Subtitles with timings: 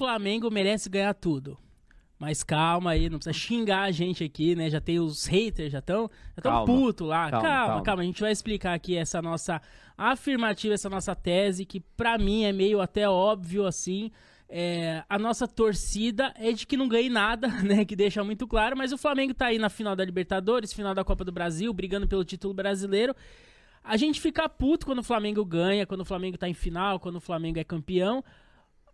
[0.00, 1.58] Flamengo merece ganhar tudo.
[2.18, 4.70] Mas calma aí, não precisa xingar a gente aqui, né?
[4.70, 7.30] Já tem os haters, já estão já tão puto lá.
[7.30, 8.02] Calma, Calma, calma, calma.
[8.02, 9.60] A gente vai explicar aqui essa nossa
[9.98, 14.10] afirmativa, essa nossa tese, que pra mim é meio até óbvio assim.
[14.48, 17.84] É, a nossa torcida é de que não ganhe nada, né?
[17.84, 21.04] Que deixa muito claro, mas o Flamengo tá aí na final da Libertadores, final da
[21.04, 23.14] Copa do Brasil, brigando pelo título brasileiro.
[23.84, 27.16] A gente fica puto quando o Flamengo ganha, quando o Flamengo tá em final, quando
[27.16, 28.24] o Flamengo é campeão.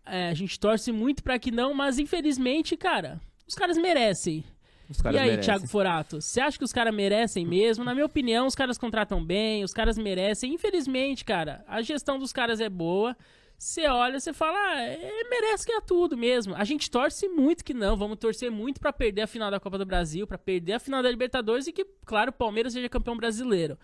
[0.09, 4.43] É, a gente torce muito pra que não, mas infelizmente, cara, os caras merecem.
[4.89, 5.43] Os caras e aí, merecem.
[5.43, 7.83] Thiago Forato, você acha que os caras merecem mesmo?
[7.83, 10.53] Na minha opinião, os caras contratam bem, os caras merecem.
[10.53, 13.15] Infelizmente, cara, a gestão dos caras é boa.
[13.57, 16.55] Você olha, você fala, ah, é, merece ganhar tudo mesmo.
[16.55, 19.79] A gente torce muito que não, vamos torcer muito pra perder a final da Copa
[19.79, 23.17] do Brasil, pra perder a final da Libertadores e que, claro, o Palmeiras seja campeão
[23.17, 23.77] brasileiro.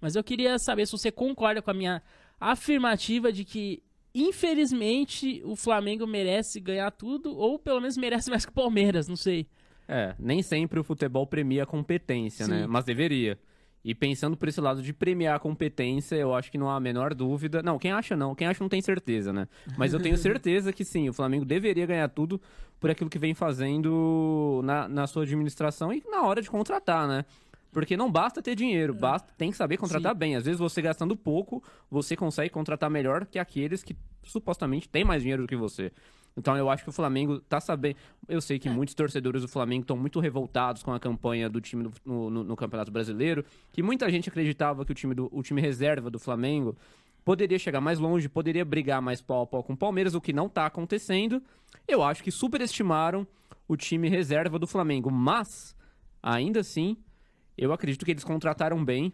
[0.00, 2.02] Mas eu queria saber se você concorda com a minha
[2.40, 3.82] afirmativa de que,
[4.14, 9.16] infelizmente, o Flamengo merece ganhar tudo, ou pelo menos merece mais que o Palmeiras, não
[9.16, 9.46] sei.
[9.86, 12.62] É, nem sempre o futebol premia a competência, né?
[12.62, 12.66] Sim.
[12.68, 13.38] Mas deveria.
[13.82, 16.80] E pensando por esse lado de premiar a competência, eu acho que não há a
[16.80, 17.62] menor dúvida.
[17.62, 19.48] Não, quem acha não, quem acha não tem certeza, né?
[19.78, 22.40] Mas eu tenho certeza que sim, o Flamengo deveria ganhar tudo
[22.78, 27.24] por aquilo que vem fazendo na, na sua administração e na hora de contratar, né?
[27.72, 30.36] Porque não basta ter dinheiro, basta, tem que saber contratar bem.
[30.36, 35.22] Às vezes você gastando pouco, você consegue contratar melhor que aqueles que supostamente têm mais
[35.22, 35.92] dinheiro do que você.
[36.36, 37.96] Então eu acho que o Flamengo tá sabendo.
[38.28, 41.82] Eu sei que muitos torcedores do Flamengo estão muito revoltados com a campanha do time
[41.82, 45.42] do- no, no- no Campeonato Brasileiro, que muita gente acreditava que o time, do, o
[45.42, 46.76] time reserva do Flamengo
[47.24, 50.32] poderia chegar mais longe, poderia brigar mais pau a pau com o Palmeiras, o que
[50.32, 51.42] não tá acontecendo.
[51.86, 53.26] Eu acho que superestimaram
[53.66, 55.76] o time reserva do Flamengo, mas
[56.22, 56.96] ainda assim,
[57.58, 59.12] eu acredito que eles contrataram bem.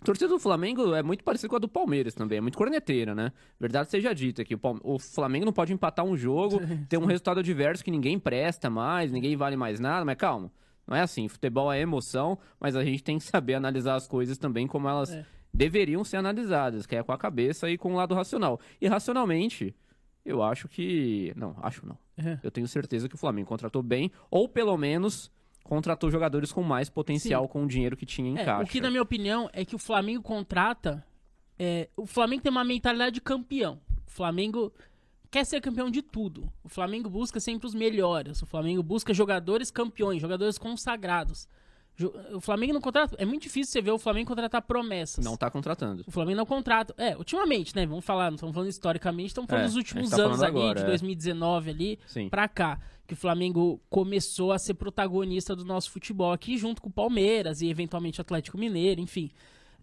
[0.00, 3.14] A torcida do Flamengo é muito parecida com a do Palmeiras também, é muito corneteira,
[3.14, 3.32] né?
[3.58, 6.58] Verdade seja dita, que o, Palme- o Flamengo não pode empatar um jogo,
[6.88, 10.50] ter um resultado adverso que ninguém presta mais, ninguém vale mais nada, mas calma.
[10.86, 14.38] Não é assim, futebol é emoção, mas a gente tem que saber analisar as coisas
[14.38, 15.26] também como elas É.
[15.52, 18.58] deveriam ser analisadas, que é com a cabeça e com o lado racional.
[18.80, 19.74] E racionalmente,
[20.24, 21.32] eu acho que.
[21.36, 21.98] Não, acho não.
[22.16, 22.38] É.
[22.42, 25.30] Eu tenho certeza que o Flamengo contratou bem, ou pelo menos
[25.70, 28.64] contratou jogadores com mais potencial com o dinheiro que tinha em É, caixa.
[28.64, 31.02] o que, na minha opinião, é que o Flamengo contrata.
[31.62, 33.80] é, o Flamengo tem uma mentalidade de campeão.
[34.06, 34.72] O Flamengo
[35.30, 36.50] quer ser campeão de tudo.
[36.64, 38.40] O Flamengo busca sempre os melhores.
[38.42, 41.46] O Flamengo busca jogadores campeões, jogadores consagrados.
[42.32, 43.14] O Flamengo não contrata.
[43.18, 45.22] É muito difícil você ver o Flamengo contratar promessas.
[45.22, 46.02] Não tá contratando.
[46.06, 46.94] O Flamengo não contrata.
[46.96, 47.84] É, ultimamente, né?
[47.84, 50.78] Vamos falar, não estamos falando historicamente, estamos falando É, dos últimos tá anos ali, agora,
[50.80, 50.88] de é.
[50.88, 52.28] 2019 ali Sim.
[52.30, 52.80] pra cá.
[53.10, 57.60] Que o Flamengo começou a ser protagonista do nosso futebol aqui, junto com o Palmeiras
[57.60, 59.28] e eventualmente o Atlético Mineiro, enfim.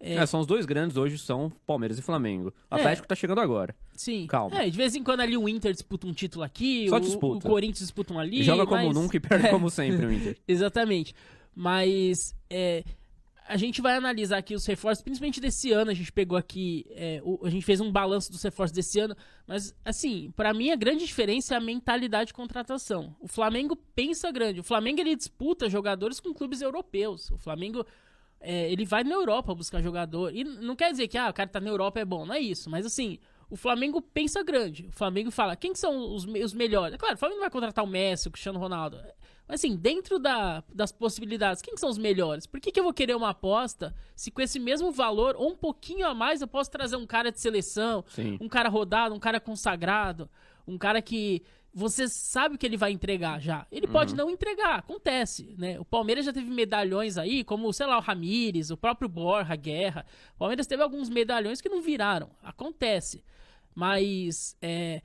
[0.00, 2.54] É, É, são os dois grandes hoje, são Palmeiras e Flamengo.
[2.70, 2.78] O É.
[2.78, 3.76] Atlético tá chegando agora.
[3.94, 4.26] sim.
[4.26, 4.56] calma.
[4.62, 7.46] É, de vez em quando ali o Inter disputa um título aqui, Só o, disputa.
[7.46, 8.42] o Corinthians disputa um ali.
[8.42, 9.50] Joga como mas- nunca e perde É.
[9.50, 10.38] como sempre o Inter.
[10.48, 11.14] Exatamente.
[11.54, 12.82] Mas é,
[13.48, 15.90] a gente vai analisar aqui os reforços, principalmente desse ano.
[15.90, 19.16] A gente pegou aqui, é, o- a gente fez um balanço dos reforços desse ano.
[19.46, 23.16] Mas, assim, pra mim a grande diferença é a mentalidade de contratação.
[23.20, 24.60] O Flamengo pensa grande.
[24.60, 27.30] O Flamengo ele disputa jogadores com clubes europeus.
[27.30, 27.84] O Flamengo
[28.40, 30.34] é, ele vai na Europa buscar jogador.
[30.34, 32.40] E não quer dizer que ah, o cara tá na Europa é bom, não é
[32.40, 32.68] isso.
[32.68, 34.86] Mas assim, o Flamengo pensa grande.
[34.88, 36.94] O Flamengo fala, quem que são os, os melhores?
[36.94, 39.00] É claro, o Flamengo não vai contratar o Messi, o Cristiano Ronaldo.
[39.48, 42.46] Mas assim, dentro da- das possibilidades, quem que são os melhores?
[42.46, 45.56] Por que, que eu vou querer uma aposta se com esse mesmo valor, ou um
[45.56, 48.36] pouquinho a mais, eu posso trazer um cara de seleção, Sim.
[48.40, 50.28] um cara rodado, um cara consagrado,
[50.66, 51.42] um cara que
[51.72, 53.66] você sabe que ele vai entregar já.
[53.70, 55.78] Ele pode não entregar, acontece, né?
[55.78, 60.04] O Palmeiras já teve medalhões aí, como, sei lá, o Ramires, o próprio Borja, Guerra.
[60.34, 63.22] O Palmeiras teve alguns medalhões que não viraram, acontece.
[63.74, 65.02] Mas é,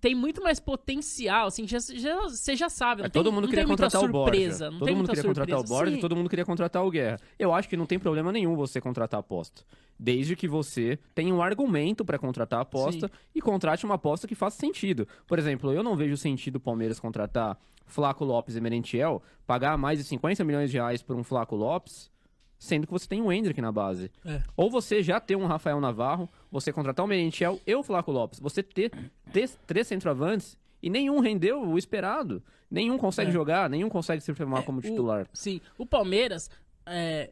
[0.00, 3.02] tem muito mais potencial, assim, já, já- você já sabe.
[3.02, 4.32] É, todo tem, mundo queria contratar o Borja.
[4.32, 5.74] surpresa, não todo mundo queria contratar o surpresa.
[5.74, 5.98] Borja Sim.
[5.98, 7.20] e todo mundo queria contratar o Guerra.
[7.38, 9.62] Eu acho que não tem problema nenhum você contratar a aposta.
[9.98, 14.34] Desde que você tenha um argumento pra contratar a aposta e contrate uma aposta que
[14.34, 15.08] faça sentido.
[15.26, 19.98] Por exemplo, eu não vejo sentido o Palmeiras contratar Flaco Lopes e Merentiel, pagar mais
[19.98, 22.10] de 50 milhões de reais por um Flaco Lopes,
[22.58, 24.10] sendo que você tem um Hendrick na base.
[24.24, 24.40] É.
[24.56, 28.40] Ou você já ter um Rafael Navarro, você contratar o Merentiel e o Flaco Lopes,
[28.40, 28.90] você ter,
[29.32, 32.42] ter três centroavantes e nenhum rendeu o esperado.
[32.70, 33.32] Nenhum consegue É.
[33.32, 35.26] jogar, nenhum consegue se firmar É, como o- titular.
[35.32, 36.50] sim, o Palmeiras,
[36.84, 37.30] é,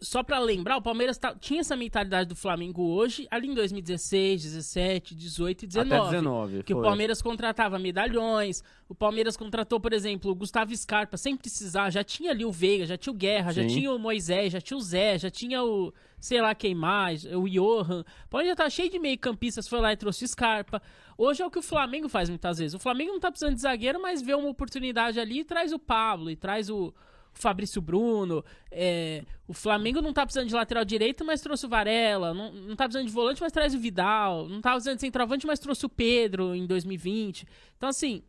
[0.00, 4.42] só pra lembrar, o Palmeiras tá- tinha essa mentalidade do Flamengo hoje, ali em 2016,
[4.42, 5.94] 17, 18 e 19.
[5.94, 6.62] Até 19.
[6.62, 6.84] Que o foi.
[6.84, 12.30] Palmeiras contratava medalhões, o Palmeiras contratou, por exemplo, o Gustavo Scarpa sem precisar, já tinha
[12.30, 13.68] ali o Veiga, já tinha o Guerra, já Sim.
[13.68, 17.48] tinha o Moisés, já tinha o Zé, já tinha o, sei lá quem mais, o
[17.48, 18.00] Johan.
[18.26, 20.80] O Palmeiras já tá cheio de meio campistas, foi lá e trouxe o Scarpa.
[21.16, 22.74] Hoje é o que o Flamengo faz muitas vezes.
[22.74, 25.78] O Flamengo não tá precisando de zagueiro, mas vê uma oportunidade ali e traz o
[25.78, 26.94] Pablo, e traz o...
[27.38, 32.34] Fabrício Bruno, é, o Flamengo não tá precisando de lateral direito, mas trouxe o Varela,
[32.34, 35.46] não, não tá precisando de volante, mas traz o Vidal, não tá precisando de centroavante,
[35.46, 37.46] mas trouxe o Pedro em 2020.
[37.76, 38.22] Então, assim,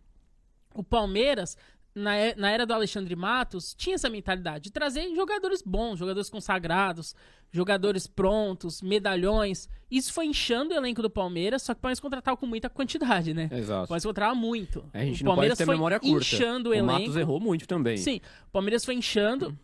[0.74, 1.58] o Palmeiras,
[1.96, 6.30] na, e- na era do Alexandre Matos, tinha essa mentalidade de trazer jogadores bons, jogadores
[6.30, 7.16] consagrados,
[7.52, 9.68] jogadores prontos, medalhões.
[9.90, 13.34] Isso foi inchando o elenco do Palmeiras, só que o Palmeiras contratava com muita quantidade,
[13.34, 13.50] né?
[13.52, 13.88] O Exato.
[13.88, 14.86] Palmeiras contratava muito.
[14.94, 16.18] A gente o não pode Palmeiras ter foi memória curta.
[16.18, 16.92] inchando o o elenco.
[16.94, 17.98] Matos errou muito também.
[17.98, 19.58] Sim, o Palmeiras foi inchando.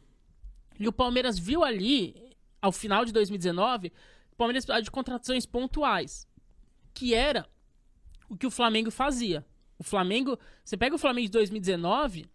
[0.79, 2.15] E o Palmeiras viu ali,
[2.61, 3.93] ao final de 2019,
[4.33, 6.27] o Palmeiras precisava de contratações pontuais.
[6.93, 7.45] Que era
[8.27, 9.45] o que o Flamengo fazia.
[9.77, 10.37] O Flamengo.
[10.63, 12.25] Você pega o Flamengo de 2019,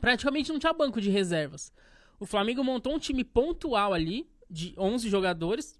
[0.00, 1.72] praticamente não tinha banco de reservas.
[2.18, 5.78] O Flamengo montou um time pontual ali, de 11 jogadores,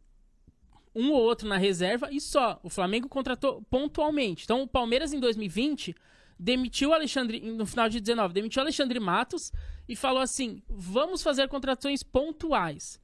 [0.94, 2.58] um ou outro na reserva e só.
[2.62, 4.44] O Flamengo contratou pontualmente.
[4.44, 5.94] Então o Palmeiras em 2020
[6.38, 9.52] demitiu Alexandre, no final de 19, demitiu Alexandre Matos
[9.88, 13.00] e falou assim: vamos fazer contratações pontuais.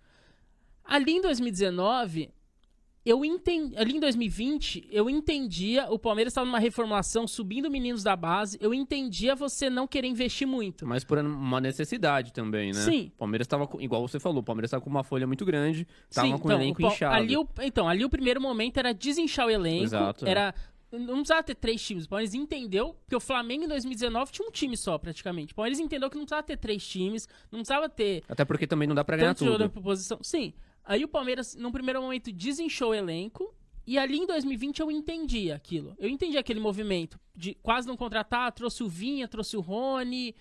[0.85, 2.31] Ali em 2019,
[3.05, 3.77] eu entendi.
[3.79, 5.87] Ali em 2020, eu entendia.
[5.91, 8.59] O Palmeiras estava numa reformulação, subindo meninos da base.
[8.61, 10.87] Eu entendia você não querer investir muito.
[10.87, 12.81] Mas por uma necessidade também, né?
[12.81, 13.11] Sim.
[13.15, 15.87] O Palmeiras tava, com- igual você falou, o Palmeiras tava com uma folha muito grande,
[16.13, 17.15] tava Sim, com o elenco o inchado.
[17.17, 19.85] Ali o, então, ali o primeiro momento era desinchar o elenco.
[19.85, 20.31] Exato, é.
[20.31, 20.55] Era.
[20.93, 22.05] Não precisava ter três times.
[22.05, 25.53] O Palmeiras entendeu que o Flamengo em 2019 tinha um time só, praticamente.
[25.53, 28.89] O Palmeiras entendeu que não precisava ter três times, não precisava ter Até porque também
[28.89, 29.71] não dá pra ganhar tudo.
[29.71, 30.19] posição.
[30.21, 30.53] Sim.
[30.85, 33.55] Aí o Palmeiras, num primeiro momento, desinchou o elenco.
[33.87, 35.95] E ali em 2020 eu entendi aquilo.
[35.99, 40.35] Eu entendi aquele movimento de quase não contratar, trouxe o Vinha, trouxe o Rony,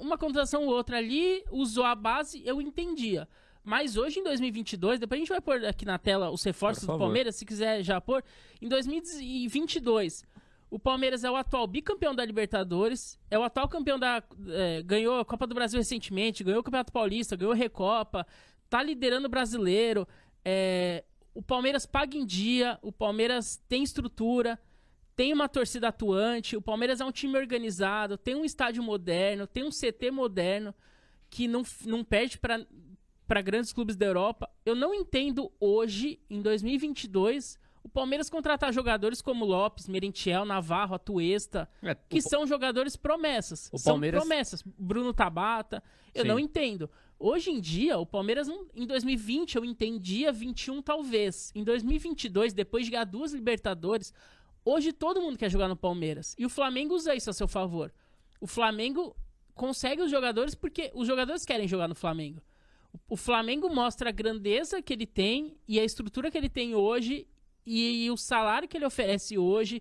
[0.00, 3.28] uma contratação ou outra ali, usou a base, eu entendia.
[3.64, 6.98] Mas hoje, em 2022, depois a gente vai pôr aqui na tela os reforços do.
[6.98, 8.24] Palmeiras, se quiser já pôr.
[8.60, 10.24] Em 2022,
[10.68, 14.22] o Palmeiras é o atual bicampeão da Libertadores, é o atual campeão da.
[14.48, 18.26] é, ganhou a Copa do Brasil recentemente, ganhou o Campeonato Paulista, ganhou a Recopa,
[18.72, 20.08] tá liderando o brasileiro.
[20.44, 21.04] é,
[21.34, 24.58] o Palmeiras paga em dia, o Palmeiras tem estrutura,
[25.14, 29.62] tem uma torcida atuante, o Palmeiras é um time organizado, tem um estádio moderno, tem
[29.62, 30.74] um CT moderno
[31.30, 34.48] que não, não perde para grandes clubes da Europa.
[34.64, 41.68] Eu não entendo hoje, em 2022, o Palmeiras contratar jogadores como Lopes, Merentiel, Navarro, Atuesta,
[41.82, 43.68] É, que o- são jogadores promessas.
[43.72, 44.62] O são Palmeiras- promessas.
[44.78, 45.82] Bruno Tabata.
[46.14, 46.28] Eu Sim.
[46.28, 46.90] não entendo.
[47.24, 51.52] Hoje em dia, o Palmeiras, não- em 2020, eu entendia, 21 talvez.
[51.54, 54.12] Em 2022, depois de ganhar duas Libertadores,
[54.64, 56.34] hoje todo mundo quer jogar no Palmeiras.
[56.36, 57.92] E o Flamengo usa isso a seu favor.
[58.40, 59.14] O Flamengo
[59.54, 62.42] consegue os jogadores porque os jogadores querem jogar no Flamengo.
[63.08, 67.28] O- Flamengo mostra a grandeza que ele tem e a estrutura que ele tem hoje
[67.64, 69.80] e, o salário que ele oferece hoje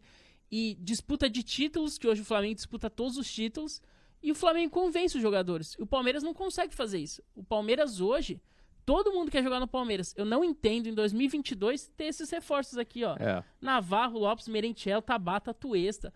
[0.52, 3.82] e disputa de títulos, que hoje o Flamengo disputa todos os títulos,
[4.22, 5.76] e o Flamengo convence os jogadores.
[5.80, 7.24] O Palmeiras não consegue fazer isso.
[7.36, 8.42] O Palmeiras hoje,
[8.86, 10.14] todo mundo quer jogar no Palmeiras.
[10.18, 13.16] Eu não entendo em 2022 ter esses reforços aqui, ó.
[13.16, 13.44] É.
[13.60, 16.14] Navarro, Lopes, Merentiel, Tabata, Tuesta.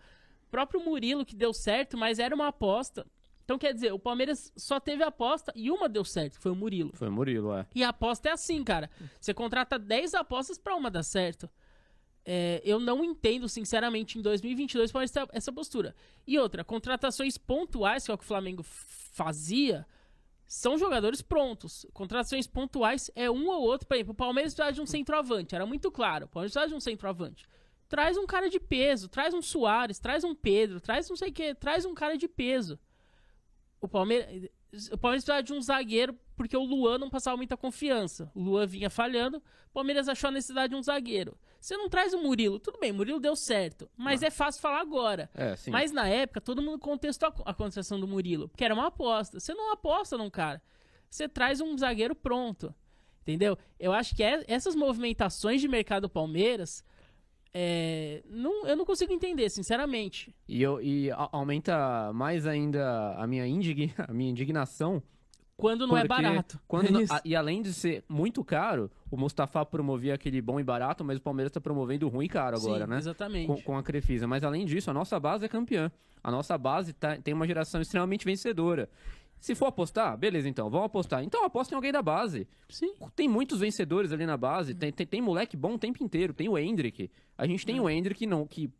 [0.50, 3.06] Próprio Murilo que deu certo, mas era uma aposta.
[3.44, 6.90] Então quer dizer, o Palmeiras só teve aposta e uma deu certo, foi o Murilo.
[6.94, 7.64] Foi o Murilo, é.
[7.76, 8.90] E a aposta é assim, cara.
[9.20, 11.48] Você contrata 10 apostas pra uma dar certo.
[12.28, 15.94] É, eu não entendo, sinceramente, em 2022 qual é essa, essa postura.
[16.26, 19.86] E outra, contratações pontuais, que é o que o Flamengo fazia,
[20.44, 21.86] são jogadores prontos.
[21.92, 23.86] Contratações pontuais é um ou outro.
[23.86, 26.26] Por exemplo, o Palmeiras precisava de um centroavante, era muito claro.
[26.26, 27.46] O Palmeiras precisava de um centroavante.
[27.88, 31.32] Traz um cara de peso, traz um Soares, traz um Pedro, traz não sei o
[31.32, 32.76] que, traz um cara de peso.
[33.80, 34.50] O Palmeiras,
[34.90, 38.30] o Palmeiras precisava de um zagueiro porque o Luan não passava muita confiança.
[38.34, 41.38] O Luan vinha falhando, o Palmeiras achou a necessidade de um zagueiro.
[41.66, 45.28] Você não traz o Murilo, tudo bem, Murilo deu certo, mas é fácil falar agora.
[45.34, 45.56] É.
[45.68, 49.40] Mas na época, todo mundo contestou a, a contratação do Murilo, porque era uma aposta.
[49.40, 50.62] Você não aposta num cara,
[51.10, 52.72] você traz um zagueiro pronto.
[53.22, 53.58] Entendeu?
[53.80, 56.84] Eu acho que é- essas movimentações de mercado do Palmeiras,
[57.52, 60.32] é, não, eu não consigo entender, sinceramente.
[60.46, 65.02] E, eu, e aumenta mais ainda a minha, indigna, a minha indignação.
[65.56, 66.60] Quando não é porque barato.
[66.68, 70.62] Quando É não- e além de ser muito caro, o Mustafa promovia aquele bom e
[70.64, 72.98] barato, mas o Palmeiras tá promovendo ruim e caro agora, Sim, né?
[72.98, 73.46] Exatamente.
[73.46, 74.26] Com, com a Crefisa.
[74.26, 75.90] Mas além disso, a nossa base é campeã.
[76.22, 78.88] A nossa base tá- tem uma geração extremamente vencedora.
[79.40, 81.22] Se for apostar, beleza então, vamos apostar.
[81.22, 82.46] Então aposta em alguém da base.
[82.68, 82.92] Sim.
[83.14, 86.48] Tem muitos vencedores ali na base, tem, tem, tem moleque bom o tempo inteiro, tem
[86.48, 87.10] o Hendrick.
[87.38, 88.70] A gente tem o Hendrick não, que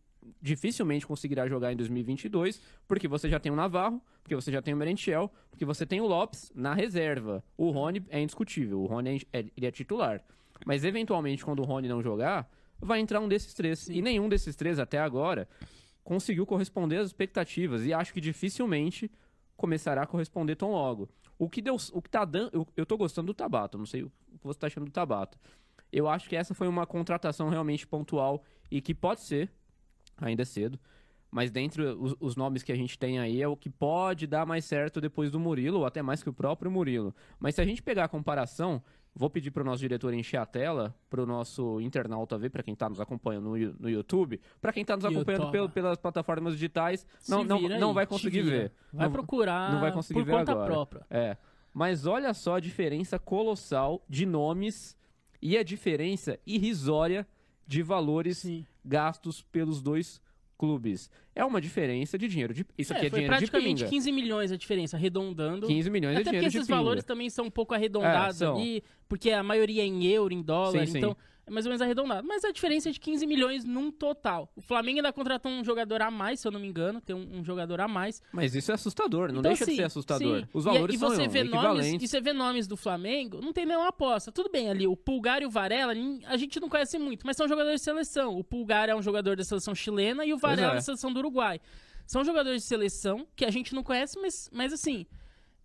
[0.41, 4.75] dificilmente conseguirá jogar em 2022, porque você já tem o Navarro, porque você já tem
[4.75, 7.45] o Merentiel, porque você tem o Lopes na reserva.
[7.57, 10.23] O Rony é indiscutível, o Rony é, é- ele é titular.
[10.65, 13.89] Mas eventualmente, quando o Rony não jogar, vai entrar um desses três.
[13.89, 15.49] E nenhum desses três, até agora,
[16.03, 17.85] conseguiu corresponder às expectativas.
[17.85, 19.11] E acho que dificilmente
[19.57, 21.09] começará a corresponder tão logo.
[21.39, 21.77] O que deu.
[21.93, 22.51] O que tá dando.
[22.53, 25.39] Eu, eu tô gostando do Tabata, não sei o que você tá achando do Tabata.
[25.93, 29.51] Eu acho que essa foi uma contratação realmente pontual e que pode ser,
[30.19, 30.79] ainda é cedo,
[31.31, 34.47] mas dentre os, os nomes que a gente tem aí é o que pode dar
[34.47, 37.15] mais certo depois do Murilo, ou até mais que o próprio Murilo.
[37.39, 38.83] Mas se a gente pegar a comparação,
[39.15, 42.63] vou pedir para o nosso diretor encher a tela, para o nosso internauta ver, para
[42.63, 46.55] quem está nos acompanhando no, no YouTube, para quem está nos acompanhando pelo- pelas plataformas
[46.55, 48.73] digitais, não, não, vira não aí, vai conseguir ver.
[48.93, 50.67] Vai Não- procurar não vai conseguir por ver conta agora.
[50.73, 51.07] própria.
[51.11, 51.37] É.
[51.75, 54.97] Mas olha só a diferença colossal de nomes
[55.43, 57.27] e a diferença irrisória
[57.67, 58.65] de valores Sim.
[58.85, 60.21] gastos pelos dois
[60.57, 61.11] clubes.
[61.35, 62.55] É uma diferença de dinheiro.
[62.55, 62.65] De...
[62.79, 63.91] Isso aqui é, dinheiro de praticamente pinga.
[63.91, 65.67] 15 milhões a diferença, arredondando.
[65.67, 66.77] 15 milhões é Até porque dinheiro de esses pinga.
[66.79, 68.57] valores também são um pouco arredondados É, são.
[68.57, 71.17] ali, porque a maioria é em euro, em dólar, Sim, sim.
[71.47, 72.27] É mais ou menos arredondado.
[72.27, 74.51] Mas a diferença é de 15 milhões num total.
[74.57, 77.39] O Flamengo ainda contratou um jogador a mais, se eu não me engano, tem um,
[77.39, 78.21] um jogador a mais.
[78.33, 80.41] Mas isso é assustador, não Então, deixa de assim, ser assustador.
[80.41, 80.49] sim.
[80.53, 82.03] Os E- valores e, você são vê nomes.
[82.03, 84.33] E você vê nomes do Flamengo, não tem nenhuma aposta.
[84.33, 85.93] Tudo bem ali, o Pulgar e o Varela,
[86.27, 88.37] a gente não conhece muito, mas são jogadores de seleção.
[88.37, 90.75] O Pulgar é um jogador da seleção chilena e o Varela é.
[90.77, 91.61] da seleção do Uruguai.
[92.07, 95.07] São jogadores de seleção que a gente não conhece, mas, mas assim,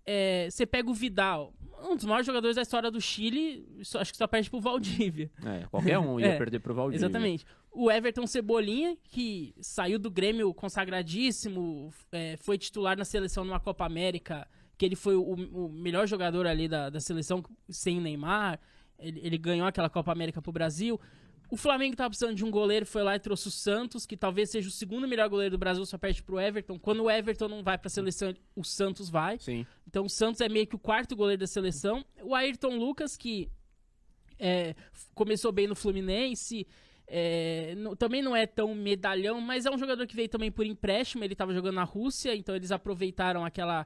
[0.06, 4.18] é, você pega o Vidal, um dos maiores jogadores da história do Chile, acho que
[4.18, 5.32] só perde pro Valdívia.
[5.46, 7.06] É, qualquer um ia É, perder pro Valdívia.
[7.06, 7.46] Exatamente.
[7.72, 13.86] O Everton Cebolinha, que saiu do Grêmio consagradíssimo, é, foi titular na seleção numa Copa
[13.86, 14.48] América,
[14.78, 18.60] que ele foi o, o melhor jogador ali da, da seleção sem Neymar.
[19.00, 21.00] Ele, ele ganhou aquela Copa América pro Brasil.
[21.52, 24.50] O Flamengo tava precisando de um goleiro, foi lá e trouxe o Santos, que talvez
[24.50, 26.80] seja o segundo melhor goleiro do Brasil, só perde pro Everton.
[26.80, 29.38] Quando o Everton não vai pra seleção, o Santos vai.
[29.38, 29.68] Sim.
[29.86, 32.06] Então o Santos é meio que o quarto goleiro da seleção.
[32.24, 33.50] O Ayrton Lucas, que
[34.40, 34.74] é,
[35.14, 36.66] começou bem no Fluminense,
[37.06, 40.66] é, não- também não é tão medalhão, mas é um jogador que veio também por
[40.66, 41.22] empréstimo.
[41.24, 43.86] Ele estava jogando na Rússia, então eles aproveitaram aquela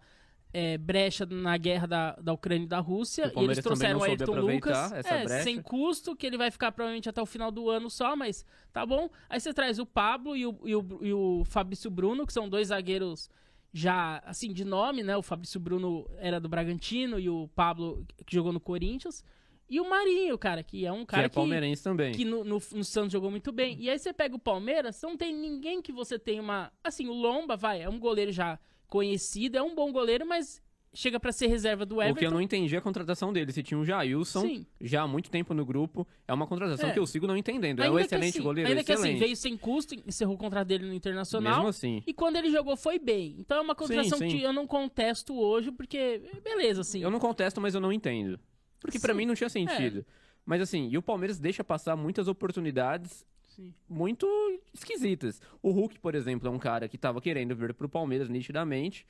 [0.55, 3.29] é, brecha na guerra da, da Ucrânia e da Rússia.
[3.35, 7.21] E eles trouxeram o Ayrton Lucas, é, sem custo, que ele vai ficar provavelmente até
[7.21, 9.09] o final do ano só, mas tá bom.
[9.29, 12.47] Aí você traz o Pablo e o, e o, e o Fabrício Bruno, que são
[12.47, 13.29] dois zagueiros
[13.73, 15.17] já, assim, de nome, né?
[15.17, 19.25] O Fabrício Bruno era do Bragantino e o Pablo, que jogou no Corinthians.
[19.69, 22.13] E o Marinho, cara, que é um Que cara é palmeirense também.
[22.13, 23.75] que no, no, no Santos jogou muito bem.
[23.77, 26.71] E aí você pega o Palmeiras, não tem ninguém que você tenha uma.
[26.81, 28.57] Assim, o Lomba, vai, é um goleiro já
[28.87, 30.61] conhecido, é um bom goleiro, mas
[30.93, 32.31] chega pra ser reserva do O que eu Everton.
[32.31, 33.51] não entendi é a contratação dele.
[33.51, 34.65] Se tinha um Jailson Sim.
[34.79, 36.93] já há muito tempo no grupo, é uma contratação É.
[36.93, 37.81] que eu sigo não entendendo.
[37.81, 39.19] É um Ainda excelente assim- goleiro, Ainda que assim, excelente.
[39.19, 41.53] veio sem custo, encerrou o contrato dele no Internacional.
[41.55, 42.01] Mesmo assim.
[42.07, 43.35] E quando ele jogou foi bem.
[43.39, 44.29] Então é uma contratação sim.
[44.29, 47.01] que eu não contesto hoje, porque beleza, assim.
[47.01, 48.39] Eu não contesto, mas eu não entendo.
[48.79, 49.11] Porque Sim.
[49.11, 49.13] É.
[49.13, 50.05] mim não tinha sentido.
[50.45, 53.73] Mas assim, e o Palmeiras deixa passar muitas oportunidades Sim.
[53.89, 54.27] muito
[54.73, 55.41] esquisitas.
[55.61, 59.05] O Hulk, por exemplo, é um cara que tava querendo vir pro Palmeiras nitidamente.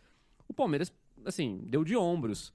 [0.47, 0.93] O Palmeiras,
[1.25, 2.53] assim, deu de ombros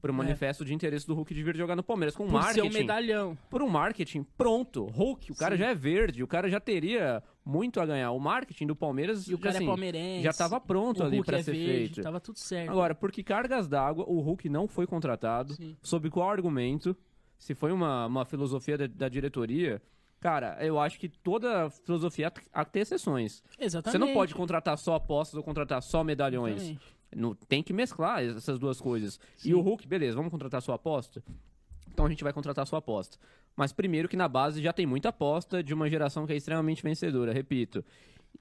[0.00, 2.26] pro manifesto de interesse do Hulk de vir jogar no Palmeiras com É.
[2.26, 2.68] por ser marketing.
[2.68, 3.38] um medalhão.
[3.48, 4.84] por um marketing pronto.
[4.84, 5.62] Hulk, o cara Sim.
[5.62, 8.10] já é verde, o cara já teria muito a ganhar.
[8.10, 10.22] O marketing do Palmeiras E o cara assim, é palmeirense.
[10.22, 12.02] já estava pronto o ali para é ser verde, feito.
[12.02, 12.70] Tava tudo certo.
[12.70, 15.54] Agora, por que cargas d'água o Hulk não foi contratado?
[15.54, 15.74] Sim.
[15.82, 16.94] Sob qual argumento?
[17.38, 19.80] Se foi uma, uma filosofia da, da diretoria?
[20.24, 23.42] Cara, eu acho que toda filosofia há que ter exceções.
[23.60, 23.92] Exatamente.
[23.92, 26.62] Você não pode contratar só apostas ou contratar só medalhões.
[26.62, 26.96] Exatamente.
[27.14, 29.20] Não, tem que mesclar essas duas coisas.
[29.36, 29.50] Sim.
[29.50, 31.22] E o Hulk, beleza, vamos contratar sua aposta?
[31.92, 33.18] Então a gente vai contratar sua aposta.
[33.54, 36.82] Mas primeiro que na base já tem muita aposta de uma geração que é extremamente
[36.82, 37.84] vencedora, repito.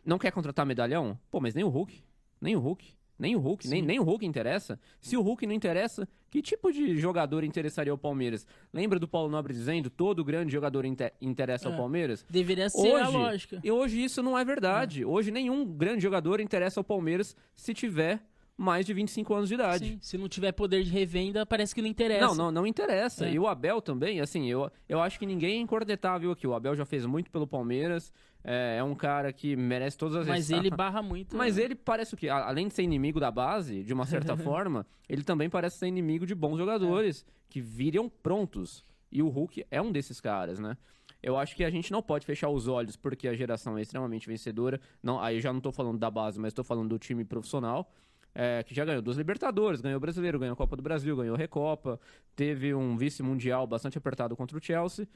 [0.06, 1.20] Não quer contratar medalhão?
[1.30, 2.02] Pô, mas nem o Hulk.
[2.40, 2.96] Nem o Hulk.
[3.24, 3.88] Nem o Hulk, nem, Sim.
[3.88, 4.78] nem o Hulk interessa.
[5.00, 8.46] Se o Hulk não interessa, que tipo de jogador interessaria ao Palmeiras?
[8.74, 11.78] Lembra do Paulo Nobre dizendo todo grande jogador inte- interessa ao É.
[11.78, 12.26] Palmeiras?
[12.30, 13.62] Deveria ser a Hoje, lógica.
[13.64, 15.06] E hoje isso não é verdade.
[15.06, 18.20] Hoje nenhum grande jogador interessa ao Palmeiras se tiver
[18.58, 19.86] mais de 25 anos de idade.
[19.86, 22.28] Sim, se não tiver poder de revenda, parece que não interessa.
[22.28, 23.26] Não, não, não interessa.
[23.26, 23.34] É.
[23.34, 26.46] E o Abel também, assim, eu, eu acho que ninguém é incordetável aqui.
[26.46, 28.12] O Abel já fez muito pelo Palmeiras.
[28.44, 31.36] É, é um cara que merece todas as Mas ele barra muito.
[31.36, 31.64] Mas né?
[31.64, 32.30] ele parece o quê?
[32.30, 36.26] Além de ser inimigo da base, de uma certa forma, ele também parece ser inimigo
[36.26, 38.86] de bons jogadores que viriam prontos.
[39.12, 40.78] E o Hulk é um desses caras, né?
[41.22, 44.28] Eu acho que a gente não pode fechar os olhos porque a geração é extremamente
[44.28, 44.80] vencedora.
[45.02, 47.90] Não, aí eu já não tô falando da base, mas tô falando do time profissional.
[48.36, 51.36] É, que já ganhou duas Libertadores, ganhou o Brasileiro, ganhou a Copa do Brasil, ganhou
[51.36, 52.00] a Recopa,
[52.36, 55.08] teve um vice-mundial bastante apertado contra o Chelsea.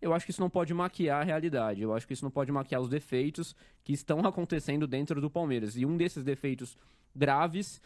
[0.00, 1.82] Eu acho que isso não pode maquiar a realidade.
[1.82, 5.76] Eu acho que isso não pode maquiar os defeitos que estão acontecendo dentro do Palmeiras.
[5.76, 6.76] E um desses defeitos
[7.14, 7.82] graves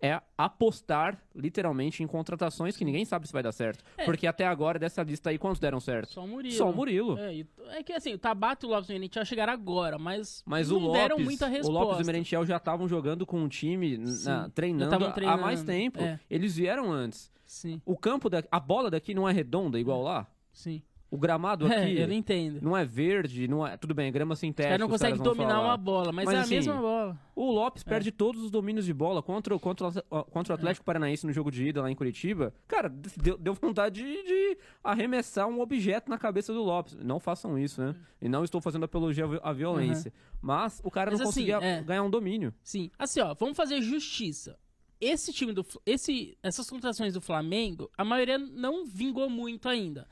[0.00, 3.82] é apostar literalmente em contratações que ninguém sabe se vai dar certo.
[3.96, 4.04] É.
[4.04, 6.12] Porque até agora, dessa lista aí, quantos deram certo?
[6.12, 6.54] Só o Murilo.
[6.54, 7.18] Só o Murilo.
[7.18, 10.68] É, e- é que assim, o Tabata e o Lopes Merentiel chegaram agora, mas, Mas
[10.70, 11.72] não o Lopes, deram muita o resposta.
[11.72, 15.40] Lopes e o Merentiel já estavam jogando com o time, na- treinando, tavam há treinando,
[15.42, 16.00] mais tempo.
[16.00, 16.20] é.
[16.30, 17.30] Eles vieram antes.
[17.44, 20.26] Sim, O campo, da, a bola daqui não é redonda igual lá.
[20.52, 20.82] sim.
[21.08, 22.58] O gramado É, aqui eu não entendo.
[22.60, 23.76] não é verde, não é.
[23.76, 24.76] Tudo bem, é grama sintética.
[24.76, 25.68] caras não vão dominar falar.
[25.68, 27.18] uma bola, mas, Mas, é a assim, mesma bola.
[27.36, 29.92] O Lopes perde todos os domínios de bola contra, o- contra,
[30.30, 32.52] contra o Atlético Paranaense no jogo de ida lá em Curitiba.
[32.66, 36.94] Cara, deu, deu vontade de, de arremessar um objeto na cabeça do Lopes.
[36.96, 37.94] Não façam isso, né?
[38.20, 40.12] E não estou fazendo apologia à vi- à violência.
[40.42, 41.82] Mas o cara Mas não assim, conseguia é.
[41.82, 42.52] ganhar um domínio.
[42.64, 42.90] Sim.
[42.98, 44.58] Assim, ó, vamos fazer justiça.
[45.00, 50.08] Esse time do esse essas contratações do Flamengo, a maioria não vingou muito ainda.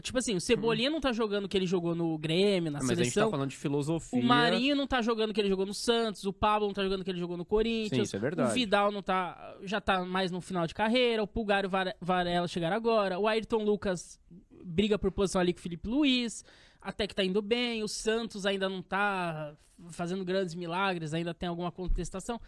[0.00, 2.90] Tipo assim, o Cebolinha não tá jogando o que ele jogou no Grêmio, na Mas
[2.90, 3.30] a gente tá seleção.
[3.30, 4.18] falando de filosofia.
[4.20, 6.82] O Marinho não tá jogando o que ele jogou no Santos, o Pablo não tá
[6.82, 7.90] jogando o que ele jogou no Corinthians.
[7.90, 8.50] Sim, isso é verdade.
[8.50, 11.70] O Vidal não tá, já tá mais no final de carreira, o Pulgar e o
[11.70, 14.18] Vare- Varela chegaram agora, o Ayrton Lucas
[14.64, 16.44] briga por posição ali com o Felipe Luiz,
[16.80, 19.54] até que tá indo bem, o Santos ainda não tá
[19.90, 22.38] fazendo grandes milagres, ainda tem alguma contestação.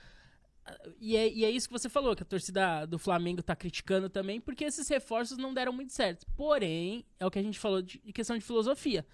[1.00, 4.09] E é, e é isso que você falou, que a torcida do Flamengo tá criticando
[4.09, 6.26] também, porque esses reforços não deram muito certo.
[6.37, 9.04] Porém, é o que a gente falou de, de questão de filosofia.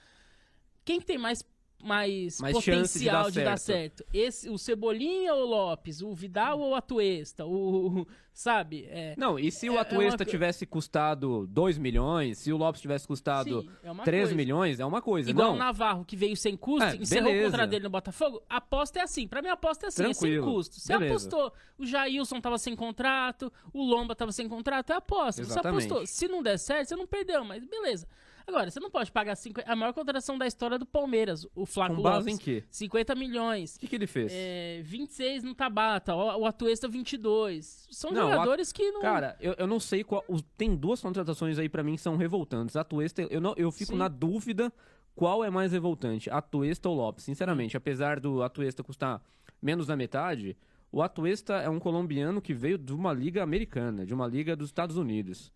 [0.85, 1.43] Quem tem mais,
[1.83, 4.05] mais, Mais chance de potencial dar de dar certo.
[4.13, 6.03] Esse, o Cebolinha ou o Lopes?
[6.03, 7.47] O Vidal ou o Atuesta?
[7.47, 8.87] O, sabe?
[8.91, 12.53] É, Não, e se É- o é Atuesta uma co- tivesse custado 2 milhões, se
[12.53, 14.35] o Lopes tivesse custado sim, é uma 3 coisa.
[14.37, 15.31] milhões, é uma coisa.
[15.31, 15.55] Igual não.
[15.55, 17.47] o Navarro, que veio sem custo, É, encerrou beleza.
[17.49, 18.43] o contrato dele no Botafogo.
[18.49, 19.29] A aposta é assim.
[19.29, 20.53] Pra mim, a aposta é assim, é sem Tranquilo.
[20.53, 20.81] custo.
[20.81, 21.15] Você Beleza.
[21.15, 25.43] apostou, o Jailson tava sem contrato, o Lomba tava sem contrato, é aposta.
[25.43, 25.83] Exatamente.
[25.85, 26.07] Você apostou.
[26.07, 28.07] Se não der certo, você não perdeu, mas beleza.
[28.49, 31.97] Agora, você não pode pagar 50, a maior contratação da história do Palmeiras, o Flaco
[31.97, 32.35] Com base Lopes.
[32.35, 32.65] em quê?
[32.71, 33.77] 50 milhões.
[33.77, 34.33] O que, que ele fez?
[34.35, 37.87] É, 26 no Tabata, o, o Atuesta 22.
[37.91, 39.03] São Não, jogadores que não.
[39.03, 40.25] Cara, eu, eu não sei qual.
[40.57, 42.75] tem duas contratações aí pra mim que são revoltantes.
[42.75, 43.99] A Tuesta, eu, não, eu fico Sim.
[43.99, 44.73] na dúvida
[45.15, 47.25] qual é mais revoltante, a Tuesta ou Lopes.
[47.25, 49.21] Sinceramente, apesar do Atuesta custar
[49.61, 50.57] menos da metade,
[50.91, 54.69] o Atuesta é um colombiano que veio de uma liga americana, de uma liga dos
[54.69, 55.53] Estados Unidos.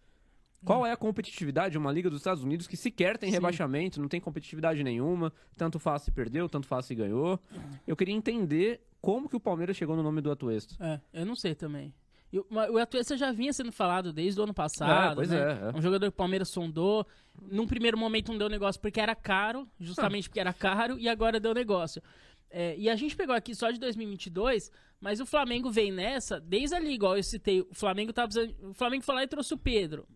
[0.64, 3.34] Qual é a competitividade de uma liga dos Estados Unidos que sequer tem Sim.
[3.36, 7.40] rebaixamento, não tem competitividade nenhuma, tanto faz se perdeu, tanto faz se ganhou.
[7.86, 10.74] Eu queria entender como que o Palmeiras chegou no nome do Atuesta.
[10.78, 11.92] É, eu não sei também.
[12.32, 15.12] E o- Atuesta já vinha sendo falado desde o ano passado.
[15.12, 15.36] É, pois né?
[15.38, 15.76] é, é.
[15.76, 17.06] Um jogador que o Palmeiras sondou.
[17.50, 21.38] Num primeiro momento não deu negócio porque era caro, justamente porque era caro, e agora
[21.38, 22.00] deu negócio.
[22.50, 24.70] É, e a gente pegou aqui só de 2022,
[25.00, 28.74] mas o Flamengo vem nessa, desde ali, igual eu citei, o Flamengo tá precisando, O
[28.74, 30.06] Flamengo foi lá e trouxe o Pedro.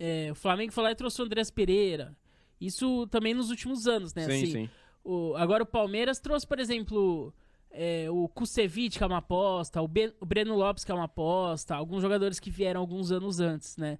[0.00, 2.16] É, o Flamengo foi lá e trouxe o Andrés Pereira.
[2.58, 4.22] Isso também nos últimos anos, né?
[4.24, 4.70] sim, assim, sim.
[5.04, 7.32] o- agora o Palmeiras trouxe, por exemplo,
[7.70, 11.04] é, o Kusevich, que é uma aposta, o, Ben- o Breno Lopes, que é uma
[11.04, 13.98] aposta, alguns jogadores que vieram alguns anos antes, né?